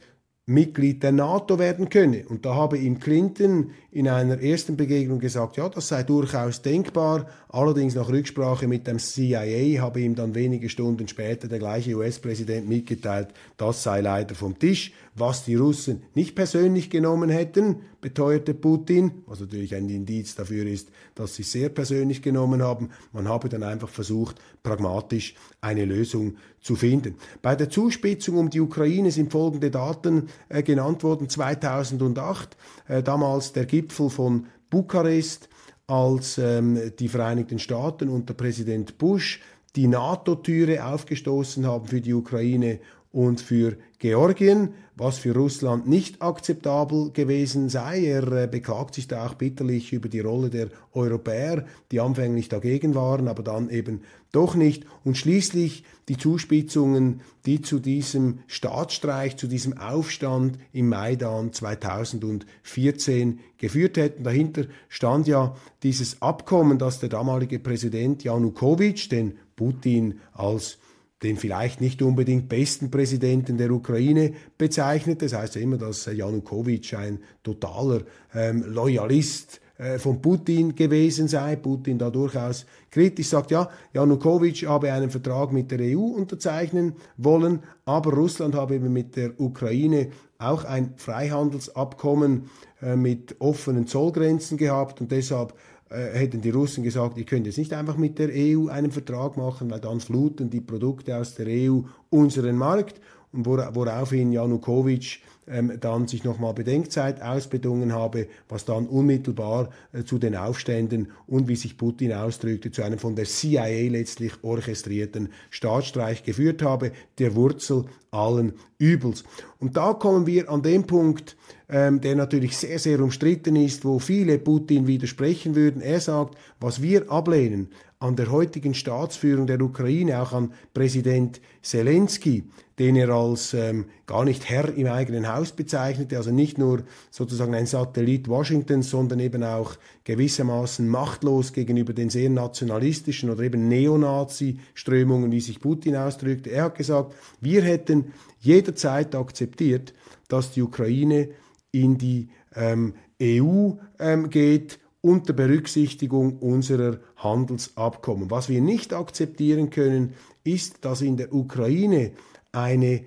Mitglied 0.48 1.02
der 1.02 1.12
NATO 1.12 1.58
werden 1.58 1.90
könne. 1.90 2.24
Und 2.26 2.46
da 2.46 2.54
habe 2.54 2.78
ihm 2.78 2.98
Clinton 2.98 3.72
in 3.90 4.08
einer 4.08 4.40
ersten 4.40 4.78
Begegnung 4.78 5.18
gesagt, 5.18 5.58
ja, 5.58 5.68
das 5.68 5.88
sei 5.88 6.02
durchaus 6.02 6.62
denkbar. 6.62 7.26
Allerdings 7.50 7.94
nach 7.94 8.08
Rücksprache 8.08 8.66
mit 8.66 8.86
dem 8.86 8.98
CIA 8.98 9.82
habe 9.82 10.00
ihm 10.00 10.14
dann 10.14 10.34
wenige 10.34 10.70
Stunden 10.70 11.06
später 11.06 11.48
der 11.48 11.58
gleiche 11.58 11.94
US-Präsident 11.96 12.66
mitgeteilt, 12.66 13.28
das 13.58 13.82
sei 13.82 14.00
leider 14.00 14.34
vom 14.34 14.58
Tisch. 14.58 14.92
Was 15.18 15.44
die 15.44 15.56
Russen 15.56 16.02
nicht 16.14 16.34
persönlich 16.34 16.90
genommen 16.90 17.28
hätten, 17.28 17.80
beteuerte 18.00 18.54
Putin, 18.54 19.22
was 19.26 19.40
natürlich 19.40 19.74
ein 19.74 19.88
Indiz 19.88 20.34
dafür 20.36 20.64
ist, 20.66 20.90
dass 21.14 21.34
sie 21.34 21.42
sehr 21.42 21.68
persönlich 21.68 22.22
genommen 22.22 22.62
haben. 22.62 22.90
Man 23.12 23.26
habe 23.26 23.48
dann 23.48 23.62
einfach 23.62 23.88
versucht, 23.88 24.36
pragmatisch 24.62 25.34
eine 25.60 25.84
Lösung 25.84 26.36
zu 26.60 26.76
finden. 26.76 27.16
Bei 27.42 27.56
der 27.56 27.70
Zuspitzung 27.70 28.36
um 28.36 28.50
die 28.50 28.60
Ukraine 28.60 29.10
sind 29.10 29.32
folgende 29.32 29.70
Daten 29.70 30.28
äh, 30.48 30.62
genannt 30.62 31.02
worden. 31.02 31.28
2008, 31.28 32.56
äh, 32.86 33.02
damals 33.02 33.52
der 33.52 33.66
Gipfel 33.66 34.10
von 34.10 34.46
Bukarest, 34.70 35.48
als 35.88 36.38
ähm, 36.38 36.92
die 36.98 37.08
Vereinigten 37.08 37.58
Staaten 37.58 38.08
unter 38.08 38.34
Präsident 38.34 38.98
Bush 38.98 39.40
die 39.74 39.88
NATO-Türe 39.88 40.84
aufgestoßen 40.84 41.66
haben 41.66 41.86
für 41.86 42.00
die 42.00 42.14
Ukraine 42.14 42.80
und 43.10 43.40
für 43.40 43.76
Georgien, 44.00 44.74
was 44.94 45.18
für 45.18 45.34
Russland 45.34 45.88
nicht 45.88 46.22
akzeptabel 46.22 47.10
gewesen 47.12 47.68
sei. 47.68 48.04
Er 48.04 48.30
äh, 48.32 48.46
beklagt 48.46 48.94
sich 48.94 49.08
da 49.08 49.26
auch 49.26 49.34
bitterlich 49.34 49.92
über 49.92 50.08
die 50.08 50.20
Rolle 50.20 50.50
der 50.50 50.68
Europäer, 50.92 51.64
die 51.90 52.00
anfänglich 52.00 52.48
dagegen 52.48 52.94
waren, 52.94 53.26
aber 53.26 53.42
dann 53.42 53.70
eben 53.70 54.02
doch 54.30 54.54
nicht. 54.54 54.84
Und 55.04 55.16
schließlich 55.16 55.84
die 56.08 56.16
Zuspitzungen, 56.16 57.22
die 57.44 57.60
zu 57.60 57.80
diesem 57.80 58.40
Staatsstreich, 58.46 59.36
zu 59.36 59.48
diesem 59.48 59.78
Aufstand 59.78 60.58
im 60.72 60.88
Maidan 60.88 61.52
2014 61.52 63.40
geführt 63.56 63.96
hätten. 63.96 64.22
Dahinter 64.22 64.66
stand 64.88 65.26
ja 65.26 65.56
dieses 65.82 66.22
Abkommen, 66.22 66.78
das 66.78 67.00
der 67.00 67.08
damalige 67.08 67.58
Präsident 67.58 68.22
Janukowitsch, 68.22 69.10
den 69.10 69.38
Putin 69.56 70.20
als 70.32 70.78
den 71.22 71.36
vielleicht 71.36 71.80
nicht 71.80 72.00
unbedingt 72.02 72.48
besten 72.48 72.90
Präsidenten 72.90 73.58
der 73.58 73.70
Ukraine 73.70 74.32
bezeichnet. 74.56 75.22
Das 75.22 75.32
heißt 75.32 75.56
ja 75.56 75.60
immer, 75.60 75.78
dass 75.78 76.06
Janukowitsch 76.06 76.94
ein 76.94 77.18
totaler 77.42 78.02
ähm, 78.34 78.64
Loyalist 78.68 79.60
äh, 79.78 79.98
von 79.98 80.20
Putin 80.20 80.74
gewesen 80.74 81.28
sei. 81.28 81.56
Putin 81.56 81.98
da 81.98 82.10
durchaus 82.10 82.66
kritisch 82.90 83.28
sagt, 83.28 83.50
ja, 83.50 83.68
Janukowitsch 83.92 84.64
habe 84.66 84.92
einen 84.92 85.10
Vertrag 85.10 85.52
mit 85.52 85.70
der 85.70 85.80
EU 85.80 86.00
unterzeichnen 86.00 86.94
wollen, 87.16 87.60
aber 87.84 88.12
Russland 88.12 88.54
habe 88.54 88.76
eben 88.76 88.92
mit 88.92 89.16
der 89.16 89.40
Ukraine 89.40 90.08
auch 90.38 90.64
ein 90.64 90.94
Freihandelsabkommen 90.96 92.48
äh, 92.80 92.94
mit 92.94 93.36
offenen 93.40 93.86
Zollgrenzen 93.86 94.56
gehabt 94.56 95.00
und 95.00 95.10
deshalb 95.10 95.52
äh, 95.52 95.54
hätten 95.90 96.40
die 96.40 96.50
Russen 96.50 96.84
gesagt, 96.84 97.16
ihr 97.16 97.24
könnt 97.24 97.46
jetzt 97.46 97.58
nicht 97.58 97.72
einfach 97.72 97.96
mit 97.96 98.18
der 98.18 98.28
EU 98.32 98.68
einen 98.68 98.90
Vertrag 98.90 99.36
machen, 99.36 99.70
weil 99.70 99.80
dann 99.80 100.00
fluten 100.00 100.50
die 100.50 100.60
Produkte 100.60 101.16
aus 101.16 101.34
der 101.34 101.46
EU 101.48 101.80
unseren 102.10 102.56
Markt. 102.56 103.00
Und 103.32 103.46
woraufhin 103.46 104.32
Janukowitsch 104.32 105.20
ähm, 105.50 105.72
dann 105.80 106.08
sich 106.08 106.24
nochmal 106.24 106.54
Bedenkzeit 106.54 107.22
ausbedungen 107.22 107.92
habe, 107.92 108.26
was 108.48 108.64
dann 108.64 108.86
unmittelbar 108.86 109.70
äh, 109.92 110.04
zu 110.04 110.18
den 110.18 110.36
Aufständen 110.36 111.08
und 111.26 111.48
wie 111.48 111.56
sich 111.56 111.76
Putin 111.76 112.12
ausdrückte, 112.12 112.70
zu 112.70 112.82
einem 112.82 112.98
von 112.98 113.16
der 113.16 113.24
CIA 113.24 113.90
letztlich 113.90 114.32
orchestrierten 114.42 115.30
Staatsstreich 115.50 116.22
geführt 116.22 116.62
habe, 116.62 116.92
der 117.18 117.34
Wurzel 117.34 117.84
allen 118.10 118.54
Übels. 118.78 119.24
Und 119.58 119.76
da 119.76 119.92
kommen 119.92 120.26
wir 120.26 120.50
an 120.50 120.62
den 120.62 120.86
Punkt, 120.86 121.36
ähm, 121.68 122.00
der 122.00 122.16
natürlich 122.16 122.56
sehr, 122.56 122.78
sehr 122.78 123.00
umstritten 123.00 123.56
ist, 123.56 123.84
wo 123.84 123.98
viele 123.98 124.38
Putin 124.38 124.86
widersprechen 124.86 125.54
würden. 125.54 125.82
Er 125.82 126.00
sagt, 126.00 126.36
was 126.60 126.80
wir 126.80 127.10
ablehnen 127.10 127.68
an 128.00 128.14
der 128.14 128.30
heutigen 128.30 128.74
Staatsführung 128.74 129.46
der 129.48 129.60
Ukraine, 129.60 130.22
auch 130.22 130.32
an 130.32 130.52
Präsident 130.72 131.40
Zelensky, 131.62 132.44
den 132.78 132.94
er 132.94 133.08
als 133.08 133.54
ähm, 133.54 133.86
gar 134.06 134.24
nicht 134.24 134.48
Herr 134.48 134.72
im 134.72 134.86
eigenen 134.86 135.26
Haus 135.26 135.50
bezeichnete, 135.50 136.16
also 136.16 136.30
nicht 136.30 136.58
nur 136.58 136.84
sozusagen 137.10 137.54
ein 137.56 137.66
Satellit 137.66 138.28
Washingtons, 138.28 138.90
sondern 138.90 139.18
eben 139.18 139.42
auch 139.42 139.74
gewissermaßen 140.04 140.86
machtlos 140.86 141.52
gegenüber 141.52 141.92
den 141.92 142.08
sehr 142.08 142.30
nationalistischen 142.30 143.30
oder 143.30 143.42
eben 143.42 143.66
Neonazi-Strömungen, 143.66 145.32
wie 145.32 145.40
sich 145.40 145.58
Putin 145.58 145.96
ausdrückte. 145.96 146.50
Er 146.50 146.64
hat 146.64 146.76
gesagt, 146.76 147.14
wir 147.40 147.62
hätten 147.62 148.12
jederzeit 148.38 149.16
akzeptiert, 149.16 149.92
dass 150.28 150.52
die 150.52 150.62
Ukraine 150.62 151.30
in 151.72 151.98
die 151.98 152.28
ähm, 152.54 152.94
EU 153.20 153.72
ähm, 153.98 154.30
geht 154.30 154.78
unter 155.00 155.32
Berücksichtigung 155.32 156.38
unserer 156.38 156.98
Handelsabkommen. 157.16 158.30
Was 158.30 158.48
wir 158.48 158.60
nicht 158.60 158.92
akzeptieren 158.92 159.70
können, 159.70 160.14
ist, 160.44 160.84
dass 160.84 161.02
in 161.02 161.16
der 161.16 161.32
Ukraine 161.32 162.12
eine 162.52 163.04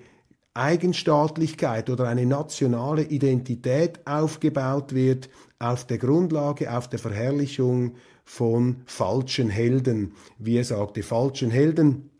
Eigenstaatlichkeit 0.54 1.88
oder 1.90 2.08
eine 2.08 2.26
nationale 2.26 3.04
Identität 3.04 4.00
aufgebaut 4.06 4.94
wird 4.94 5.30
auf 5.58 5.86
der 5.86 5.98
Grundlage, 5.98 6.74
auf 6.74 6.88
der 6.88 6.98
Verherrlichung 6.98 7.94
von 8.24 8.82
falschen 8.84 9.48
Helden. 9.48 10.12
Wie 10.38 10.56
er 10.56 10.64
sagte, 10.64 11.02
falschen 11.02 11.50
Helden. 11.50 12.10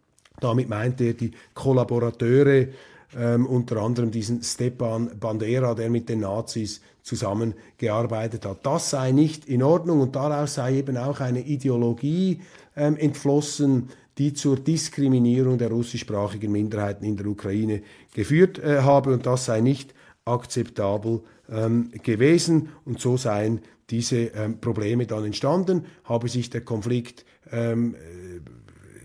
Damit 0.41 0.69
meint 0.69 1.01
er 1.01 1.13
die 1.13 1.33
Kollaborateure, 1.55 2.69
ähm, 3.17 3.47
unter 3.47 3.77
anderem 3.77 4.11
diesen 4.11 4.43
Stepan 4.43 5.11
Bandera, 5.21 5.75
der 5.75 5.91
mit 5.91 6.09
den 6.09 6.21
Nazis 6.21 6.81
zusammengearbeitet 7.03 8.47
hat. 8.47 8.65
Das 8.65 8.91
sei 8.91 9.13
nicht 9.13 9.47
in 9.47 9.63
Ordnung 9.63 10.01
und 10.01 10.17
daraus 10.17 10.55
sei 10.55 10.79
eben 10.79 10.97
auch 10.97 11.21
eine 11.21 11.41
Ideologie 11.41 12.41
ähm, 12.77 12.97
entflossen, 12.97 13.89
die 14.19 14.35
zur 14.35 14.57
Diskriminierung 14.57 15.59
der 15.59 15.71
russischsprachigen 15.71 16.53
Minderheiten 16.53 17.05
in 17.05 17.17
der 17.17 17.27
Ukraine 17.27 17.83
geführt 18.15 18.59
äh, 18.59 18.83
habe. 18.83 19.13
Und 19.13 19.27
das 19.27 19.47
sei 19.47 19.61
nicht 19.61 19.95
akzeptabel 20.25 21.23
ähm, 21.51 21.91
gewesen. 22.03 22.69
Und 22.85 23.01
so 23.01 23.17
seien 23.17 23.61
diese 23.91 24.17
ähm, 24.17 24.59
Probleme 24.61 25.07
dann 25.07 25.25
entstanden, 25.25 25.87
habe 26.05 26.29
sich 26.29 26.51
der 26.51 26.63
Konflikt 26.63 27.25
ähm, 27.51 27.95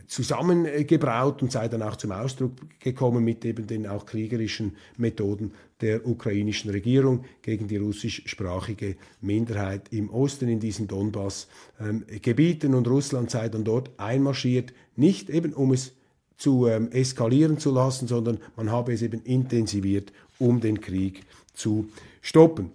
zusammengebraut 0.07 1.41
und 1.41 1.51
sei 1.51 1.67
dann 1.67 1.81
auch 1.81 1.97
zum 1.97 2.11
Ausdruck 2.11 2.53
gekommen 2.79 3.23
mit 3.23 3.43
eben 3.43 3.67
den 3.67 3.85
auch 3.85 4.05
kriegerischen 4.05 4.77
Methoden 4.97 5.51
der 5.81 6.07
ukrainischen 6.07 6.71
Regierung 6.71 7.25
gegen 7.41 7.67
die 7.67 7.77
russischsprachige 7.77 8.95
Minderheit 9.21 9.91
im 9.91 10.09
Osten 10.09 10.47
in 10.47 10.59
diesen 10.59 10.87
Donbass-Gebieten. 10.87 12.73
und 12.73 12.87
Russland 12.87 13.29
sei 13.29 13.49
dann 13.49 13.65
dort 13.65 13.91
einmarschiert, 13.97 14.73
nicht 14.95 15.29
eben 15.29 15.53
um 15.53 15.73
es 15.73 15.91
zu 16.37 16.67
ähm, 16.67 16.91
eskalieren 16.91 17.59
zu 17.59 17.71
lassen, 17.71 18.07
sondern 18.07 18.39
man 18.55 18.71
habe 18.71 18.93
es 18.93 19.01
eben 19.01 19.21
intensiviert, 19.23 20.13
um 20.39 20.61
den 20.61 20.81
Krieg 20.81 21.23
zu 21.53 21.89
stoppen. 22.21 22.71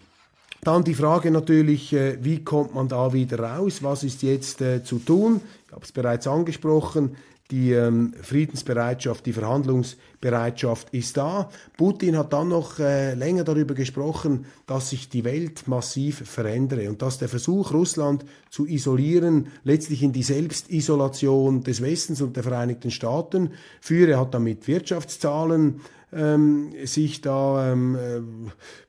Dann 0.64 0.85
die 0.85 0.95
Frage 0.95 1.31
natürlich, 1.31 1.92
äh, 1.92 2.18
wie 2.23 2.45
kommt 2.45 2.75
man 2.75 2.88
da 2.88 3.12
wieder 3.12 3.40
raus? 3.40 3.83
Was 3.83 4.05
ist 4.05 4.23
jetzt 4.23 4.61
äh, 4.61 4.85
zu 4.85 5.01
tun? 5.01 5.40
Ich 5.73 5.75
habe 5.75 5.87
es 5.87 5.93
bereits 5.93 6.27
angesprochen. 6.27 7.17
Die 7.51 7.73
ähm, 7.73 8.13
Friedensbereitschaft, 8.21 9.25
die 9.25 9.33
Verhandlungsbereitschaft 9.33 10.91
ist 10.91 11.17
da. 11.17 11.49
Putin 11.79 12.19
hat 12.19 12.35
dann 12.35 12.49
noch 12.49 12.79
äh, 12.79 13.15
länger 13.15 13.43
darüber 13.43 13.73
gesprochen, 13.73 14.45
dass 14.67 14.91
sich 14.91 15.09
die 15.09 15.25
Welt 15.25 15.67
massiv 15.69 16.29
verändere 16.29 16.91
und 16.91 17.01
dass 17.01 17.17
der 17.17 17.31
Versuch, 17.31 17.73
Russland 17.73 18.27
zu 18.51 18.67
isolieren, 18.67 19.49
letztlich 19.65 20.03
in 20.03 20.13
die 20.13 20.23
Selbstisolation 20.23 21.63
des 21.63 21.81
Westens 21.81 22.21
und 22.21 22.37
der 22.37 22.43
Vereinigten 22.43 22.91
Staaten 22.91 23.53
führe. 23.81 24.11
Er 24.11 24.21
hat 24.21 24.35
damit 24.35 24.69
Wirtschaftszahlen 24.69 25.81
ähm, 26.12 26.72
sich 26.85 27.20
da 27.20 27.72
ähm, 27.72 27.96
äh, 27.96 28.20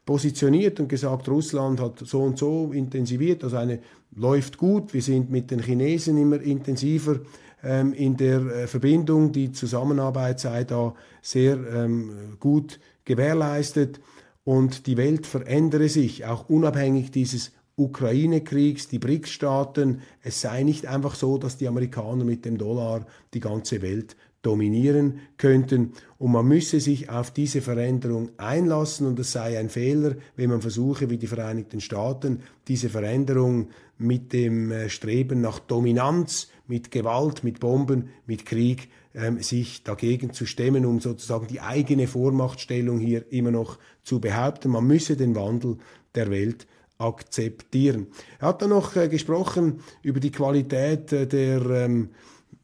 positioniert 0.05 0.79
und 0.79 0.89
gesagt, 0.89 1.27
Russland 1.29 1.79
hat 1.79 1.99
so 1.99 2.21
und 2.21 2.37
so 2.37 2.71
intensiviert, 2.73 3.43
also 3.43 3.57
eine 3.57 3.79
läuft 4.15 4.57
gut, 4.57 4.93
wir 4.93 5.01
sind 5.01 5.31
mit 5.31 5.51
den 5.51 5.59
Chinesen 5.59 6.17
immer 6.17 6.41
intensiver 6.41 7.19
ähm, 7.63 7.93
in 7.93 8.17
der 8.17 8.41
äh, 8.41 8.67
Verbindung, 8.67 9.31
die 9.31 9.51
Zusammenarbeit 9.51 10.39
sei 10.39 10.63
da 10.65 10.93
sehr 11.21 11.57
ähm, 11.73 12.37
gut 12.39 12.79
gewährleistet. 13.05 14.01
Und 14.43 14.87
die 14.87 14.97
Welt 14.97 15.25
verändere 15.25 15.87
sich, 15.87 16.25
auch 16.25 16.49
unabhängig 16.49 17.11
dieses 17.11 17.53
Ukraine-Kriegs, 17.77 18.89
die 18.89 18.99
BRICS-Staaten. 18.99 20.01
Es 20.21 20.41
sei 20.41 20.63
nicht 20.63 20.85
einfach 20.85 21.15
so, 21.15 21.37
dass 21.37 21.57
die 21.57 21.67
Amerikaner 21.67 22.25
mit 22.25 22.43
dem 22.43 22.57
Dollar 22.57 23.05
die 23.33 23.39
ganze 23.39 23.81
Welt 23.81 24.17
dominieren 24.43 25.21
könnten. 25.37 25.93
Und 26.19 26.31
man 26.31 26.47
müsse 26.47 26.79
sich 26.79 27.09
auf 27.09 27.31
diese 27.31 27.61
Veränderung 27.61 28.29
einlassen 28.37 29.07
und 29.07 29.17
es 29.17 29.31
sei 29.31 29.57
ein 29.57 29.69
Fehler, 29.69 30.15
wenn 30.35 30.51
man 30.51 30.61
versuche, 30.61 31.09
wie 31.09 31.17
die 31.17 31.27
Vereinigten 31.27 31.81
Staaten, 31.81 32.41
diese 32.67 32.89
Veränderung 32.89 33.69
mit 33.97 34.33
dem 34.33 34.71
äh, 34.71 34.89
Streben 34.89 35.41
nach 35.41 35.59
Dominanz, 35.59 36.49
mit 36.67 36.91
Gewalt, 36.91 37.43
mit 37.43 37.59
Bomben, 37.59 38.09
mit 38.27 38.45
Krieg, 38.45 38.89
ähm, 39.15 39.41
sich 39.41 39.83
dagegen 39.83 40.33
zu 40.33 40.45
stemmen, 40.45 40.85
um 40.85 40.99
sozusagen 40.99 41.47
die 41.47 41.61
eigene 41.61 42.07
Vormachtstellung 42.07 42.99
hier 42.99 43.31
immer 43.31 43.51
noch 43.51 43.79
zu 44.03 44.19
behaupten. 44.19 44.69
Man 44.71 44.85
müsse 44.85 45.15
den 45.15 45.35
Wandel 45.35 45.77
der 46.15 46.29
Welt 46.29 46.67
akzeptieren. 46.97 48.07
Er 48.39 48.49
hat 48.49 48.61
dann 48.61 48.69
noch 48.69 48.95
äh, 48.95 49.07
gesprochen 49.07 49.79
über 50.01 50.19
die 50.19 50.31
Qualität 50.31 51.11
äh, 51.11 51.27
der 51.27 51.61
ähm, 51.65 52.09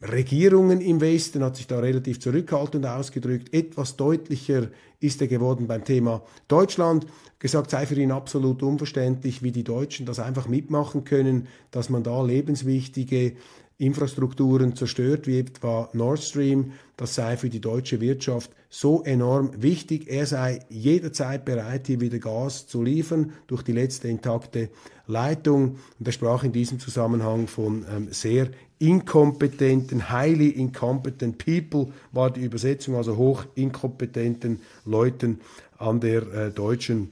Regierungen 0.01 0.81
im 0.81 1.01
Westen, 1.01 1.43
hat 1.43 1.55
sich 1.55 1.67
da 1.67 1.79
relativ 1.79 2.19
zurückhaltend 2.19 2.85
ausgedrückt. 2.85 3.53
Etwas 3.53 3.95
deutlicher 3.95 4.69
ist 4.99 5.21
er 5.21 5.27
geworden 5.27 5.67
beim 5.67 5.83
Thema 5.83 6.23
Deutschland. 6.47 7.05
Gesagt 7.39 7.71
sei 7.71 7.85
für 7.85 7.95
ihn 7.95 8.11
absolut 8.11 8.63
unverständlich, 8.63 9.43
wie 9.43 9.51
die 9.51 9.63
Deutschen 9.63 10.05
das 10.05 10.19
einfach 10.19 10.47
mitmachen 10.47 11.03
können, 11.03 11.47
dass 11.71 11.89
man 11.89 12.03
da 12.03 12.21
lebenswichtige 12.21 13.33
Infrastrukturen 13.77 14.75
zerstört, 14.75 15.25
wie 15.25 15.39
etwa 15.39 15.89
Nord 15.93 16.21
Stream. 16.21 16.73
Das 16.97 17.15
sei 17.15 17.37
für 17.37 17.49
die 17.49 17.61
deutsche 17.61 18.01
Wirtschaft 18.01 18.51
so 18.69 19.03
enorm 19.03 19.51
wichtig. 19.55 20.07
Er 20.09 20.25
sei 20.25 20.59
jederzeit 20.67 21.45
bereit, 21.45 21.87
hier 21.87 22.01
wieder 22.01 22.19
Gas 22.19 22.67
zu 22.67 22.83
liefern 22.83 23.31
durch 23.47 23.63
die 23.63 23.71
letzte 23.71 24.09
intakte 24.09 24.69
Leitung. 25.07 25.77
Und 25.97 26.07
er 26.07 26.11
sprach 26.11 26.43
in 26.43 26.51
diesem 26.51 26.79
Zusammenhang 26.79 27.47
von 27.47 27.85
ähm, 27.89 28.07
sehr 28.11 28.49
inkompetenten, 28.79 30.09
highly 30.09 30.49
incompetent 30.49 31.37
people 31.37 31.91
war 32.11 32.31
die 32.31 32.41
Übersetzung, 32.41 32.95
also 32.95 33.17
hoch 33.17 33.45
inkompetenten 33.55 34.61
Leuten 34.85 35.41
an 35.77 35.99
der 35.99 36.21
äh, 36.33 36.51
deutschen, 36.51 37.11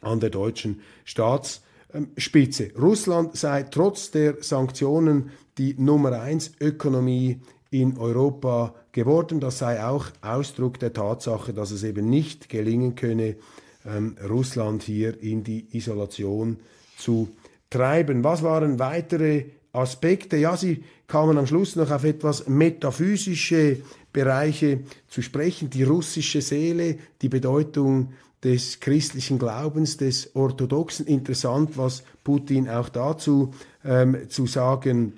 an 0.00 0.20
der 0.20 0.30
deutschen 0.30 0.80
Staatsspitze. 1.04 2.70
Russland 2.80 3.36
sei 3.36 3.64
trotz 3.64 4.10
der 4.10 4.42
Sanktionen 4.42 5.30
die 5.58 5.74
Nummer 5.78 6.20
eins 6.20 6.52
Ökonomie 6.60 7.40
in 7.70 7.98
Europa 7.98 8.74
geworden. 8.92 9.40
Das 9.40 9.58
sei 9.58 9.84
auch 9.84 10.06
Ausdruck 10.22 10.78
der 10.78 10.92
Tatsache, 10.92 11.52
dass 11.52 11.70
es 11.70 11.82
eben 11.84 12.08
nicht 12.08 12.48
gelingen 12.48 12.94
könne, 12.94 13.36
ähm, 13.84 14.16
Russland 14.28 14.82
hier 14.82 15.22
in 15.22 15.44
die 15.44 15.76
Isolation 15.76 16.58
zu 16.96 17.28
treiben. 17.68 18.24
Was 18.24 18.42
waren 18.42 18.78
weitere 18.78 19.46
Aspekte? 19.74 20.36
Ja, 20.36 20.56
sie 20.56 20.84
kamen 21.06 21.36
am 21.36 21.46
Schluss 21.46 21.76
noch 21.76 21.90
auf 21.90 22.04
etwas 22.04 22.48
metaphysische 22.48 23.82
Bereiche 24.12 24.80
zu 25.08 25.20
sprechen, 25.20 25.70
die 25.70 25.82
russische 25.82 26.40
Seele, 26.40 26.98
die 27.20 27.28
Bedeutung 27.28 28.12
des 28.42 28.78
christlichen 28.80 29.38
Glaubens, 29.38 29.96
des 29.96 30.34
Orthodoxen. 30.36 31.06
Interessant, 31.06 31.76
was 31.76 32.04
Putin 32.22 32.68
auch 32.68 32.88
dazu 32.88 33.52
ähm, 33.84 34.28
zu 34.28 34.46
sagen 34.46 35.14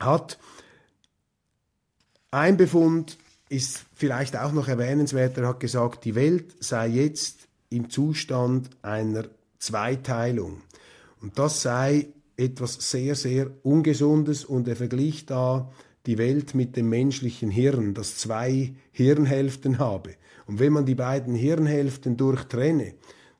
hat. 0.00 0.38
Ein 2.30 2.56
Befund 2.56 3.18
ist 3.48 3.84
vielleicht 3.94 4.36
auch 4.36 4.52
noch 4.52 4.68
erwähnenswert. 4.68 5.36
Er 5.36 5.48
hat 5.48 5.60
gesagt, 5.60 6.04
die 6.04 6.14
Welt 6.14 6.56
sei 6.60 6.88
jetzt 6.88 7.48
im 7.68 7.90
Zustand 7.90 8.70
einer 8.80 9.24
Zweiteilung. 9.58 10.62
Und 11.20 11.38
das 11.38 11.62
sei 11.62 12.08
etwas 12.42 12.74
sehr, 12.90 13.14
sehr 13.14 13.50
Ungesundes 13.62 14.44
und 14.44 14.66
er 14.66 14.76
verglich 14.76 15.26
da 15.26 15.70
die 16.06 16.18
Welt 16.18 16.54
mit 16.54 16.76
dem 16.76 16.88
menschlichen 16.88 17.50
Hirn, 17.50 17.94
das 17.94 18.16
zwei 18.16 18.74
Hirnhälften 18.90 19.78
habe. 19.78 20.14
Und 20.46 20.58
wenn 20.58 20.72
man 20.72 20.84
die 20.84 20.96
beiden 20.96 21.34
Hirnhälften 21.36 22.16
durchtrenne, 22.16 22.94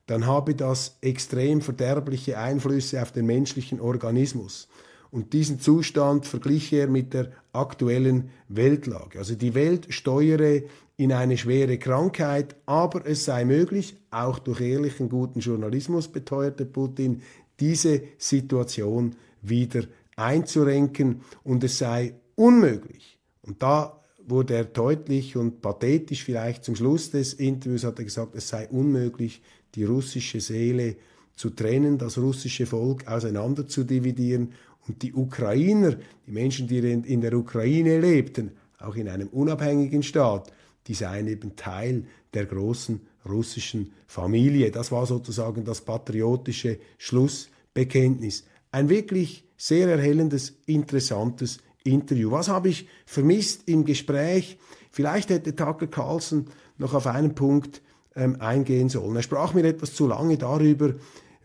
dann 0.05 0.25
habe 0.25 0.55
das 0.55 0.97
extrem 1.01 1.61
verderbliche 1.61 2.37
Einflüsse 2.37 3.01
auf 3.01 3.11
den 3.11 3.25
menschlichen 3.25 3.81
Organismus. 3.81 4.69
Und 5.11 5.33
diesen 5.33 5.59
Zustand 5.59 6.25
verglich 6.25 6.73
er 6.73 6.87
mit 6.87 7.13
der 7.13 7.31
aktuellen 7.51 8.29
Weltlage. 8.47 9.19
Also 9.19 9.35
die 9.35 9.53
Welt 9.53 9.87
steuere 9.89 10.63
in 10.95 11.11
eine 11.11 11.37
schwere 11.37 11.77
Krankheit, 11.77 12.55
aber 12.65 13.05
es 13.05 13.25
sei 13.25 13.45
möglich, 13.45 13.95
auch 14.11 14.39
durch 14.39 14.61
ehrlichen 14.61 15.09
guten 15.09 15.39
Journalismus 15.39 16.07
beteuerte 16.07 16.65
Putin, 16.65 17.21
diese 17.59 18.01
Situation 18.17 19.15
wieder 19.41 19.83
einzurenken 20.15 21.21
und 21.43 21.63
es 21.63 21.77
sei 21.77 22.15
unmöglich. 22.35 23.19
Und 23.41 23.61
da 23.61 23.99
wurde 24.25 24.55
er 24.55 24.65
deutlich 24.65 25.35
und 25.35 25.61
pathetisch 25.61 26.23
vielleicht 26.23 26.63
zum 26.63 26.75
Schluss 26.75 27.11
des 27.11 27.33
Interviews 27.33 27.83
hat 27.83 27.99
er 27.99 28.05
gesagt, 28.05 28.35
es 28.35 28.47
sei 28.49 28.67
unmöglich, 28.69 29.41
die 29.75 29.83
russische 29.83 30.39
Seele 30.39 30.95
zu 31.35 31.49
trennen, 31.49 31.97
das 31.97 32.17
russische 32.17 32.65
Volk 32.65 33.07
auseinander 33.07 33.67
zu 33.67 33.83
dividieren 33.83 34.53
und 34.87 35.01
die 35.01 35.13
Ukrainer, 35.13 35.97
die 36.27 36.31
Menschen, 36.31 36.67
die 36.67 36.77
in 36.77 37.21
der 37.21 37.33
Ukraine 37.33 37.99
lebten, 37.99 38.51
auch 38.79 38.95
in 38.95 39.09
einem 39.09 39.27
unabhängigen 39.29 40.03
Staat, 40.03 40.51
die 40.87 40.93
seien 40.93 41.27
eben 41.27 41.55
Teil 41.55 42.05
der 42.33 42.45
großen 42.45 43.01
russischen 43.27 43.93
Familie. 44.07 44.71
Das 44.71 44.91
war 44.91 45.05
sozusagen 45.05 45.63
das 45.63 45.81
patriotische 45.81 46.79
Schlussbekenntnis. 46.97 48.45
Ein 48.71 48.89
wirklich 48.89 49.45
sehr 49.57 49.87
erhellendes, 49.87 50.53
interessantes 50.65 51.59
Interview. 51.83 52.31
Was 52.31 52.49
habe 52.49 52.69
ich 52.69 52.87
vermisst 53.05 53.67
im 53.67 53.85
Gespräch? 53.85 54.57
Vielleicht 54.91 55.29
hätte 55.29 55.55
Tucker 55.55 55.87
Carlson 55.87 56.47
noch 56.77 56.93
auf 56.93 57.07
einen 57.07 57.35
Punkt 57.35 57.81
ähm, 58.15 58.39
eingehen 58.39 58.89
sollen. 58.89 59.15
Er 59.15 59.23
sprach 59.23 59.53
mir 59.53 59.63
etwas 59.65 59.93
zu 59.93 60.07
lange 60.07 60.37
darüber, 60.37 60.93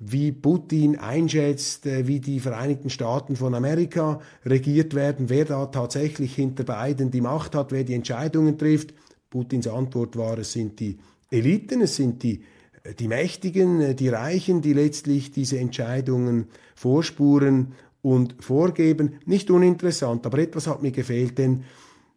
wie 0.00 0.32
Putin 0.32 0.96
einschätzt, 0.96 1.86
äh, 1.86 2.06
wie 2.06 2.20
die 2.20 2.40
Vereinigten 2.40 2.90
Staaten 2.90 3.36
von 3.36 3.54
Amerika 3.54 4.20
regiert 4.44 4.94
werden, 4.94 5.28
wer 5.28 5.44
da 5.44 5.66
tatsächlich 5.66 6.34
hinter 6.34 6.64
beiden 6.64 7.10
die 7.10 7.20
Macht 7.20 7.54
hat, 7.54 7.72
wer 7.72 7.84
die 7.84 7.94
Entscheidungen 7.94 8.58
trifft. 8.58 8.94
Putins 9.30 9.66
Antwort 9.66 10.16
war, 10.16 10.38
es 10.38 10.52
sind 10.52 10.80
die 10.80 10.98
Eliten, 11.30 11.82
es 11.82 11.96
sind 11.96 12.22
die, 12.22 12.42
äh, 12.82 12.94
die 12.94 13.08
Mächtigen, 13.08 13.80
äh, 13.80 13.94
die 13.94 14.08
Reichen, 14.08 14.62
die 14.62 14.72
letztlich 14.72 15.30
diese 15.32 15.58
Entscheidungen 15.58 16.46
vorspuren 16.74 17.74
und 18.02 18.36
vorgeben. 18.42 19.14
Nicht 19.26 19.50
uninteressant, 19.50 20.24
aber 20.26 20.38
etwas 20.38 20.66
hat 20.66 20.82
mir 20.82 20.92
gefehlt, 20.92 21.38
denn 21.38 21.64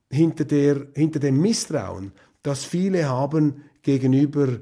hinter, 0.10 0.46
der, 0.46 0.88
hinter 0.94 1.20
dem 1.20 1.42
Misstrauen, 1.42 2.12
das 2.44 2.64
viele 2.64 3.08
haben 3.08 3.64
gegenüber 3.82 4.60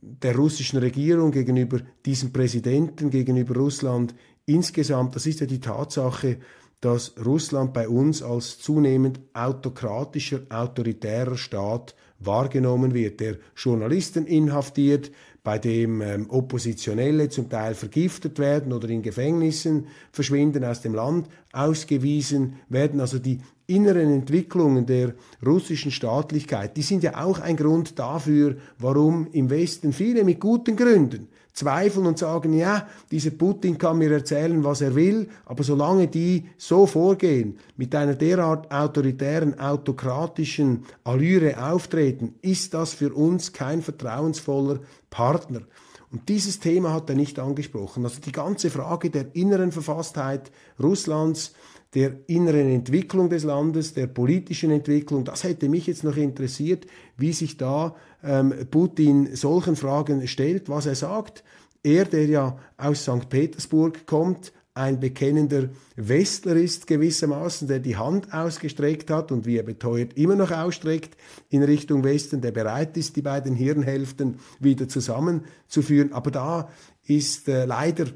der 0.00 0.36
russischen 0.36 0.78
Regierung, 0.78 1.30
gegenüber 1.30 1.80
diesem 2.06 2.32
Präsidenten, 2.32 3.10
gegenüber 3.10 3.54
Russland 3.56 4.14
insgesamt, 4.46 5.14
das 5.16 5.26
ist 5.26 5.40
ja 5.40 5.46
die 5.46 5.60
Tatsache, 5.60 6.38
dass 6.80 7.14
Russland 7.24 7.72
bei 7.72 7.88
uns 7.88 8.22
als 8.22 8.58
zunehmend 8.58 9.20
autokratischer, 9.34 10.42
autoritärer 10.48 11.36
Staat 11.36 11.94
wahrgenommen 12.20 12.94
wird, 12.94 13.20
der 13.20 13.36
Journalisten 13.56 14.26
inhaftiert, 14.26 15.10
bei 15.44 15.58
dem 15.58 16.02
ähm, 16.02 16.26
Oppositionelle 16.28 17.28
zum 17.28 17.48
Teil 17.48 17.74
vergiftet 17.74 18.38
werden 18.38 18.72
oder 18.72 18.88
in 18.88 19.02
Gefängnissen 19.02 19.86
verschwinden, 20.12 20.64
aus 20.64 20.82
dem 20.82 20.94
Land 20.94 21.28
ausgewiesen 21.52 22.56
werden. 22.68 23.00
Also 23.00 23.18
die 23.18 23.40
inneren 23.66 24.12
Entwicklungen 24.12 24.84
der 24.84 25.14
russischen 25.44 25.90
Staatlichkeit, 25.90 26.76
die 26.76 26.82
sind 26.82 27.02
ja 27.02 27.24
auch 27.24 27.38
ein 27.38 27.56
Grund 27.56 27.98
dafür, 27.98 28.56
warum 28.78 29.28
im 29.32 29.48
Westen 29.48 29.92
viele 29.92 30.24
mit 30.24 30.40
guten 30.40 30.76
Gründen 30.76 31.28
zweifeln 31.52 32.06
und 32.06 32.18
sagen, 32.18 32.52
ja, 32.52 32.86
dieser 33.10 33.30
Putin 33.30 33.78
kann 33.78 33.98
mir 33.98 34.12
erzählen, 34.12 34.62
was 34.62 34.80
er 34.80 34.94
will, 34.94 35.28
aber 35.44 35.64
solange 35.64 36.06
die 36.06 36.48
so 36.56 36.86
vorgehen, 36.86 37.58
mit 37.76 37.94
einer 37.94 38.14
derart 38.14 38.70
autoritären, 38.70 39.58
autokratischen 39.58 40.84
Allüre 41.04 41.62
auftreten, 41.62 42.34
ist 42.42 42.74
das 42.74 42.94
für 42.94 43.12
uns 43.12 43.52
kein 43.52 43.82
vertrauensvoller 43.82 44.80
Partner. 45.10 45.62
Und 46.10 46.28
dieses 46.28 46.58
Thema 46.58 46.92
hat 46.92 47.10
er 47.10 47.16
nicht 47.16 47.38
angesprochen. 47.38 48.04
Also 48.04 48.20
die 48.20 48.32
ganze 48.32 48.70
Frage 48.70 49.10
der 49.10 49.34
inneren 49.34 49.72
Verfasstheit 49.72 50.50
Russlands, 50.82 51.52
der 51.94 52.12
inneren 52.26 52.68
Entwicklung 52.68 53.30
des 53.30 53.44
Landes, 53.44 53.94
der 53.94 54.06
politischen 54.06 54.70
Entwicklung. 54.70 55.24
Das 55.24 55.44
hätte 55.44 55.68
mich 55.68 55.86
jetzt 55.86 56.04
noch 56.04 56.16
interessiert, 56.16 56.86
wie 57.16 57.32
sich 57.32 57.56
da 57.56 57.96
ähm, 58.22 58.52
Putin 58.70 59.34
solchen 59.34 59.76
Fragen 59.76 60.26
stellt, 60.28 60.68
was 60.68 60.86
er 60.86 60.94
sagt. 60.94 61.44
Er, 61.82 62.04
der 62.04 62.26
ja 62.26 62.58
aus 62.76 63.02
St. 63.02 63.28
Petersburg 63.30 64.06
kommt, 64.06 64.52
ein 64.78 65.00
bekennender 65.00 65.70
Westler 65.96 66.54
ist 66.54 66.86
gewissermaßen, 66.86 67.66
der 67.66 67.80
die 67.80 67.96
Hand 67.96 68.32
ausgestreckt 68.32 69.10
hat 69.10 69.32
und 69.32 69.44
wie 69.44 69.56
er 69.56 69.64
beteuert 69.64 70.16
immer 70.16 70.36
noch 70.36 70.52
ausstreckt 70.52 71.16
in 71.48 71.64
Richtung 71.64 72.04
Westen, 72.04 72.40
der 72.42 72.52
bereit 72.52 72.96
ist, 72.96 73.16
die 73.16 73.22
beiden 73.22 73.56
Hirnhälften 73.56 74.38
wieder 74.60 74.88
zusammenzuführen. 74.88 76.12
Aber 76.12 76.30
da 76.30 76.68
ist 77.04 77.48
äh, 77.48 77.64
leider 77.64 78.06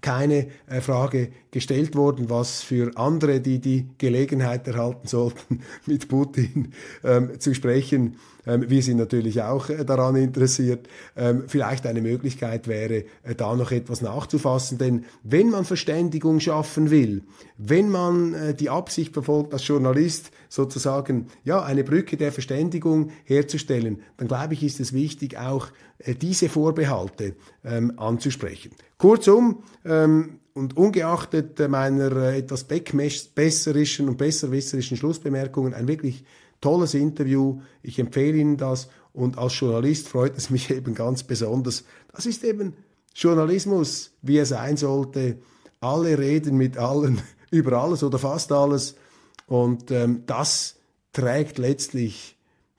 keine 0.00 0.48
äh, 0.66 0.80
Frage 0.80 1.30
gestellt 1.50 1.94
worden, 1.94 2.30
was 2.30 2.62
für 2.62 2.96
andere, 2.96 3.40
die 3.40 3.58
die 3.58 3.86
Gelegenheit 3.98 4.66
erhalten 4.66 5.06
sollten, 5.06 5.60
mit 5.86 6.08
Putin 6.08 6.72
ähm, 7.04 7.38
zu 7.38 7.54
sprechen. 7.54 8.16
Ähm, 8.50 8.68
wir 8.68 8.82
sind 8.82 8.96
natürlich 8.96 9.42
auch 9.42 9.68
äh, 9.68 9.84
daran 9.84 10.16
interessiert. 10.16 10.88
Ähm, 11.16 11.44
vielleicht 11.46 11.86
eine 11.86 12.00
Möglichkeit 12.00 12.66
wäre, 12.66 13.04
äh, 13.22 13.34
da 13.36 13.54
noch 13.54 13.70
etwas 13.70 14.02
nachzufassen. 14.02 14.78
Denn 14.78 15.04
wenn 15.22 15.50
man 15.50 15.64
Verständigung 15.64 16.40
schaffen 16.40 16.90
will, 16.90 17.22
wenn 17.58 17.90
man 17.90 18.34
äh, 18.34 18.54
die 18.54 18.70
Absicht 18.70 19.12
verfolgt, 19.12 19.52
als 19.52 19.66
Journalist 19.66 20.30
sozusagen 20.48 21.28
ja 21.44 21.62
eine 21.62 21.84
Brücke 21.84 22.16
der 22.16 22.32
Verständigung 22.32 23.10
herzustellen, 23.24 24.02
dann 24.16 24.28
glaube 24.28 24.54
ich, 24.54 24.64
ist 24.64 24.80
es 24.80 24.92
wichtig, 24.92 25.38
auch 25.38 25.68
diese 26.22 26.48
Vorbehalte 26.48 27.34
ähm, 27.62 27.92
anzusprechen. 27.98 28.70
Kurzum, 28.96 29.62
ähm, 29.84 30.40
und 30.54 30.76
ungeachtet 30.76 31.58
meiner 31.68 32.34
etwas 32.34 32.64
besserischen 32.64 34.08
und 34.08 34.18
besserwisserischen 34.18 34.96
Schlussbemerkungen, 34.96 35.74
ein 35.74 35.86
wirklich 35.86 36.24
tolles 36.60 36.94
Interview. 36.94 37.60
Ich 37.82 37.98
empfehle 37.98 38.38
Ihnen 38.38 38.56
das 38.56 38.88
und 39.12 39.38
als 39.38 39.58
Journalist 39.58 40.08
freut 40.08 40.36
es 40.36 40.50
mich 40.50 40.70
eben 40.70 40.94
ganz 40.94 41.22
besonders. 41.22 41.84
Das 42.12 42.26
ist 42.26 42.44
eben 42.44 42.74
Journalismus, 43.14 44.12
wie 44.22 44.38
er 44.38 44.46
sein 44.46 44.76
sollte. 44.76 45.38
Alle 45.80 46.18
reden 46.18 46.56
mit 46.56 46.76
allen 46.76 47.20
über 47.50 47.82
alles 47.82 48.02
oder 48.02 48.18
fast 48.18 48.52
alles 48.52 48.96
und 49.46 49.90
ähm, 49.90 50.22
das 50.26 50.76
trägt 51.12 51.58
letztlich 51.58 52.36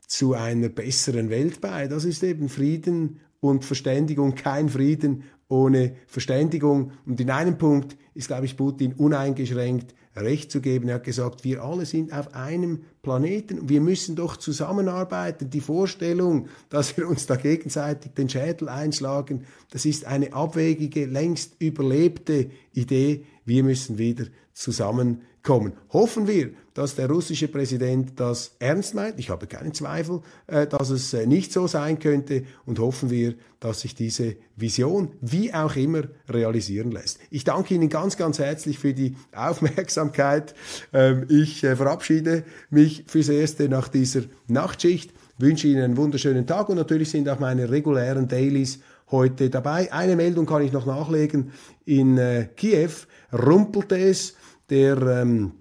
zu 0.08 0.34
einer 0.34 0.70
besseren 0.70 1.30
Welt 1.30 1.62
bei. 1.62 1.88
Das 1.88 2.06
ist 2.06 2.24
eben 2.24 2.50
Frieden 2.50 3.20
und 3.42 3.66
Verständigung, 3.66 4.36
kein 4.36 4.70
Frieden 4.70 5.24
ohne 5.50 5.96
Verständigung. 6.08 6.92
Und 7.06 7.20
in 7.20 7.30
einem 7.30 7.58
Punkt 7.58 7.98
ist, 8.14 8.28
glaube 8.28 8.46
ich, 8.46 8.56
Putin 8.56 8.94
uneingeschränkt 8.94 9.94
recht 10.16 10.52
zu 10.52 10.62
geben. 10.62 10.88
Er 10.88 10.96
hat 10.96 11.04
gesagt, 11.04 11.44
wir 11.44 11.64
alle 11.64 11.86
sind 11.86 12.14
auf 12.14 12.34
einem 12.34 12.84
Planeten 13.02 13.68
wir 13.68 13.82
müssen 13.82 14.16
doch 14.16 14.38
zusammenarbeiten. 14.38 15.50
Die 15.50 15.62
Vorstellung, 15.62 16.48
dass 16.70 16.98
wir 16.98 17.08
uns 17.08 17.26
da 17.26 17.36
gegenseitig 17.36 18.14
den 18.14 18.30
Schädel 18.30 18.70
einschlagen, 18.70 19.46
das 19.72 19.86
ist 19.86 20.06
eine 20.06 20.34
abwegige, 20.34 21.06
längst 21.06 21.56
überlebte 21.60 22.52
Idee. 22.74 23.26
Wir 23.44 23.64
müssen 23.64 23.98
wieder 23.98 24.26
zusammenkommen. 24.54 25.74
Hoffen 25.92 26.28
wir, 26.28 26.52
dass 26.74 26.96
der 26.96 27.10
russische 27.10 27.48
Präsident 27.48 28.20
das 28.20 28.56
ernst 28.60 28.94
meint. 28.94 29.20
Ich 29.20 29.30
habe 29.30 29.48
keinen 29.48 29.74
Zweifel, 29.74 30.22
äh, 30.48 30.68
dass 30.68 30.90
es 30.90 31.14
äh, 31.14 31.26
nicht 31.26 31.52
so 31.52 31.68
sein 31.68 32.00
könnte 32.00 32.44
und 32.66 32.80
hoffen 32.80 33.10
wir, 33.10 33.36
dass 33.60 33.82
sich 33.82 33.94
diese 33.94 34.36
Vision 34.56 35.12
wie 35.22 35.54
auch 35.54 35.76
immer 35.76 36.04
realisieren 36.30 36.92
lässt. 36.92 37.20
Ich 37.30 37.44
danke 37.44 37.76
Ihnen 37.76 37.90
ganz, 37.90 38.18
ganz 38.18 38.40
herzlich 38.40 38.80
für 38.80 38.94
die 38.94 39.16
Aufmerksamkeit. 39.36 40.56
Ähm, 40.94 41.26
ich 41.30 41.64
äh, 41.64 41.76
verabschiede 41.76 42.44
mich 42.70 42.91
fürs 43.08 43.30
Erste 43.30 43.70
nach 43.70 43.88
dieser 43.88 44.22
Nachtschicht 44.48 45.12
wünsche 45.38 45.68
Ihnen 45.68 45.84
einen 45.84 45.98
wunderschönen 45.98 46.46
Tag 46.46 46.70
und 46.70 46.78
natürlich 46.78 47.10
sind 47.10 47.28
auch 47.28 47.40
meine 47.40 47.70
regulären 47.70 48.28
Dailies 48.28 48.80
heute 49.10 49.50
dabei. 49.50 49.92
Eine 49.92 50.16
Meldung 50.16 50.46
kann 50.46 50.62
ich 50.62 50.72
noch 50.72 50.86
nachlegen. 50.86 51.52
In 51.86 52.18
äh, 52.18 52.48
Kiew 52.56 52.92
rumpelte 53.34 53.98
es. 53.98 54.36
Der 54.70 55.02
ähm, 55.02 55.52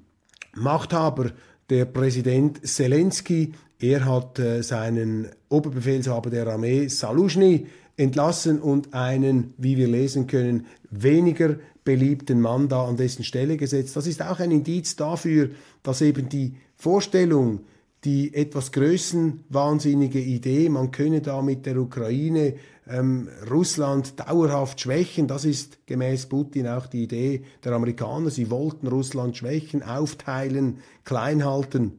Machthaber, 0.55 1.33
der 1.69 1.85
Präsident 1.87 2.64
Zelensky, 2.66 3.53
er 3.81 4.05
hat 4.05 4.38
äh, 4.38 4.62
seinen 4.62 5.29
Oberbefehlshaber 5.49 6.31
der 6.31 6.47
Armee 6.47 6.87
Saluzhny 6.87 7.66
entlassen 7.97 8.61
und 8.61 8.95
einen, 8.95 9.55
wie 9.59 9.77
wir 9.77 9.88
lesen 9.88 10.27
können, 10.27 10.66
weniger 10.90 11.57
beliebten 11.85 12.40
Mann 12.40 12.69
da 12.69 12.85
an 12.85 12.97
dessen 12.97 13.25
Stelle 13.25 13.57
gesetzt. 13.57 13.97
Das 13.97 14.07
ist 14.07 14.23
auch 14.23 14.38
ein 14.38 14.51
Indiz 14.51 14.97
dafür, 14.97 15.51
dass 15.83 16.03
eben 16.03 16.29
die 16.29 16.55
Vorstellung, 16.81 17.66
die 18.05 18.33
etwas 18.33 18.73
größenwahnsinnige 18.73 20.19
Idee, 20.19 20.71
man 20.71 20.90
könne 20.90 21.21
da 21.21 21.43
mit 21.43 21.66
der 21.66 21.77
Ukraine 21.77 22.55
ähm, 22.88 23.29
Russland 23.51 24.19
dauerhaft 24.19 24.81
schwächen. 24.81 25.27
Das 25.29 25.45
ist 25.45 25.87
gemäß 25.87 26.25
Putin 26.27 26.66
auch 26.66 26.87
die 26.87 27.03
Idee 27.03 27.43
der 27.62 27.73
Amerikaner. 27.73 28.31
Sie 28.31 28.49
wollten 28.49 28.87
Russland 28.87 29.37
schwächen, 29.37 29.83
aufteilen, 29.83 30.79
klein 31.05 31.45
halten, 31.45 31.99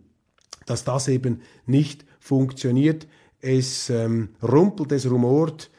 dass 0.66 0.84
das 0.84 1.08
eben 1.08 1.42
nicht 1.68 2.04
funktioniert. 2.20 3.08
Es 3.40 3.92
ähm, 3.92 4.30
rumpelt, 4.42 4.92
es 4.94 5.08
rumort, 5.08 5.70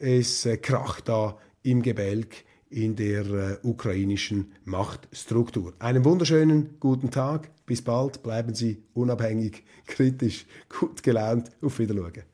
es 0.00 0.46
äh, 0.46 0.56
kracht 0.56 1.08
da 1.08 1.38
im 1.62 1.82
Gebälk 1.82 2.44
in 2.70 2.96
der 2.96 3.26
äh, 3.26 3.58
ukrainischen 3.62 4.52
Machtstruktur. 4.64 5.74
Einen 5.78 6.04
wunderschönen 6.04 6.78
guten 6.80 7.10
Tag, 7.10 7.50
bis 7.66 7.82
bald, 7.82 8.22
bleiben 8.22 8.54
Sie 8.54 8.82
unabhängig, 8.94 9.64
kritisch, 9.86 10.46
gut 10.68 11.02
gelaunt, 11.02 11.50
auf 11.62 11.78
Wiedersehen. 11.78 12.24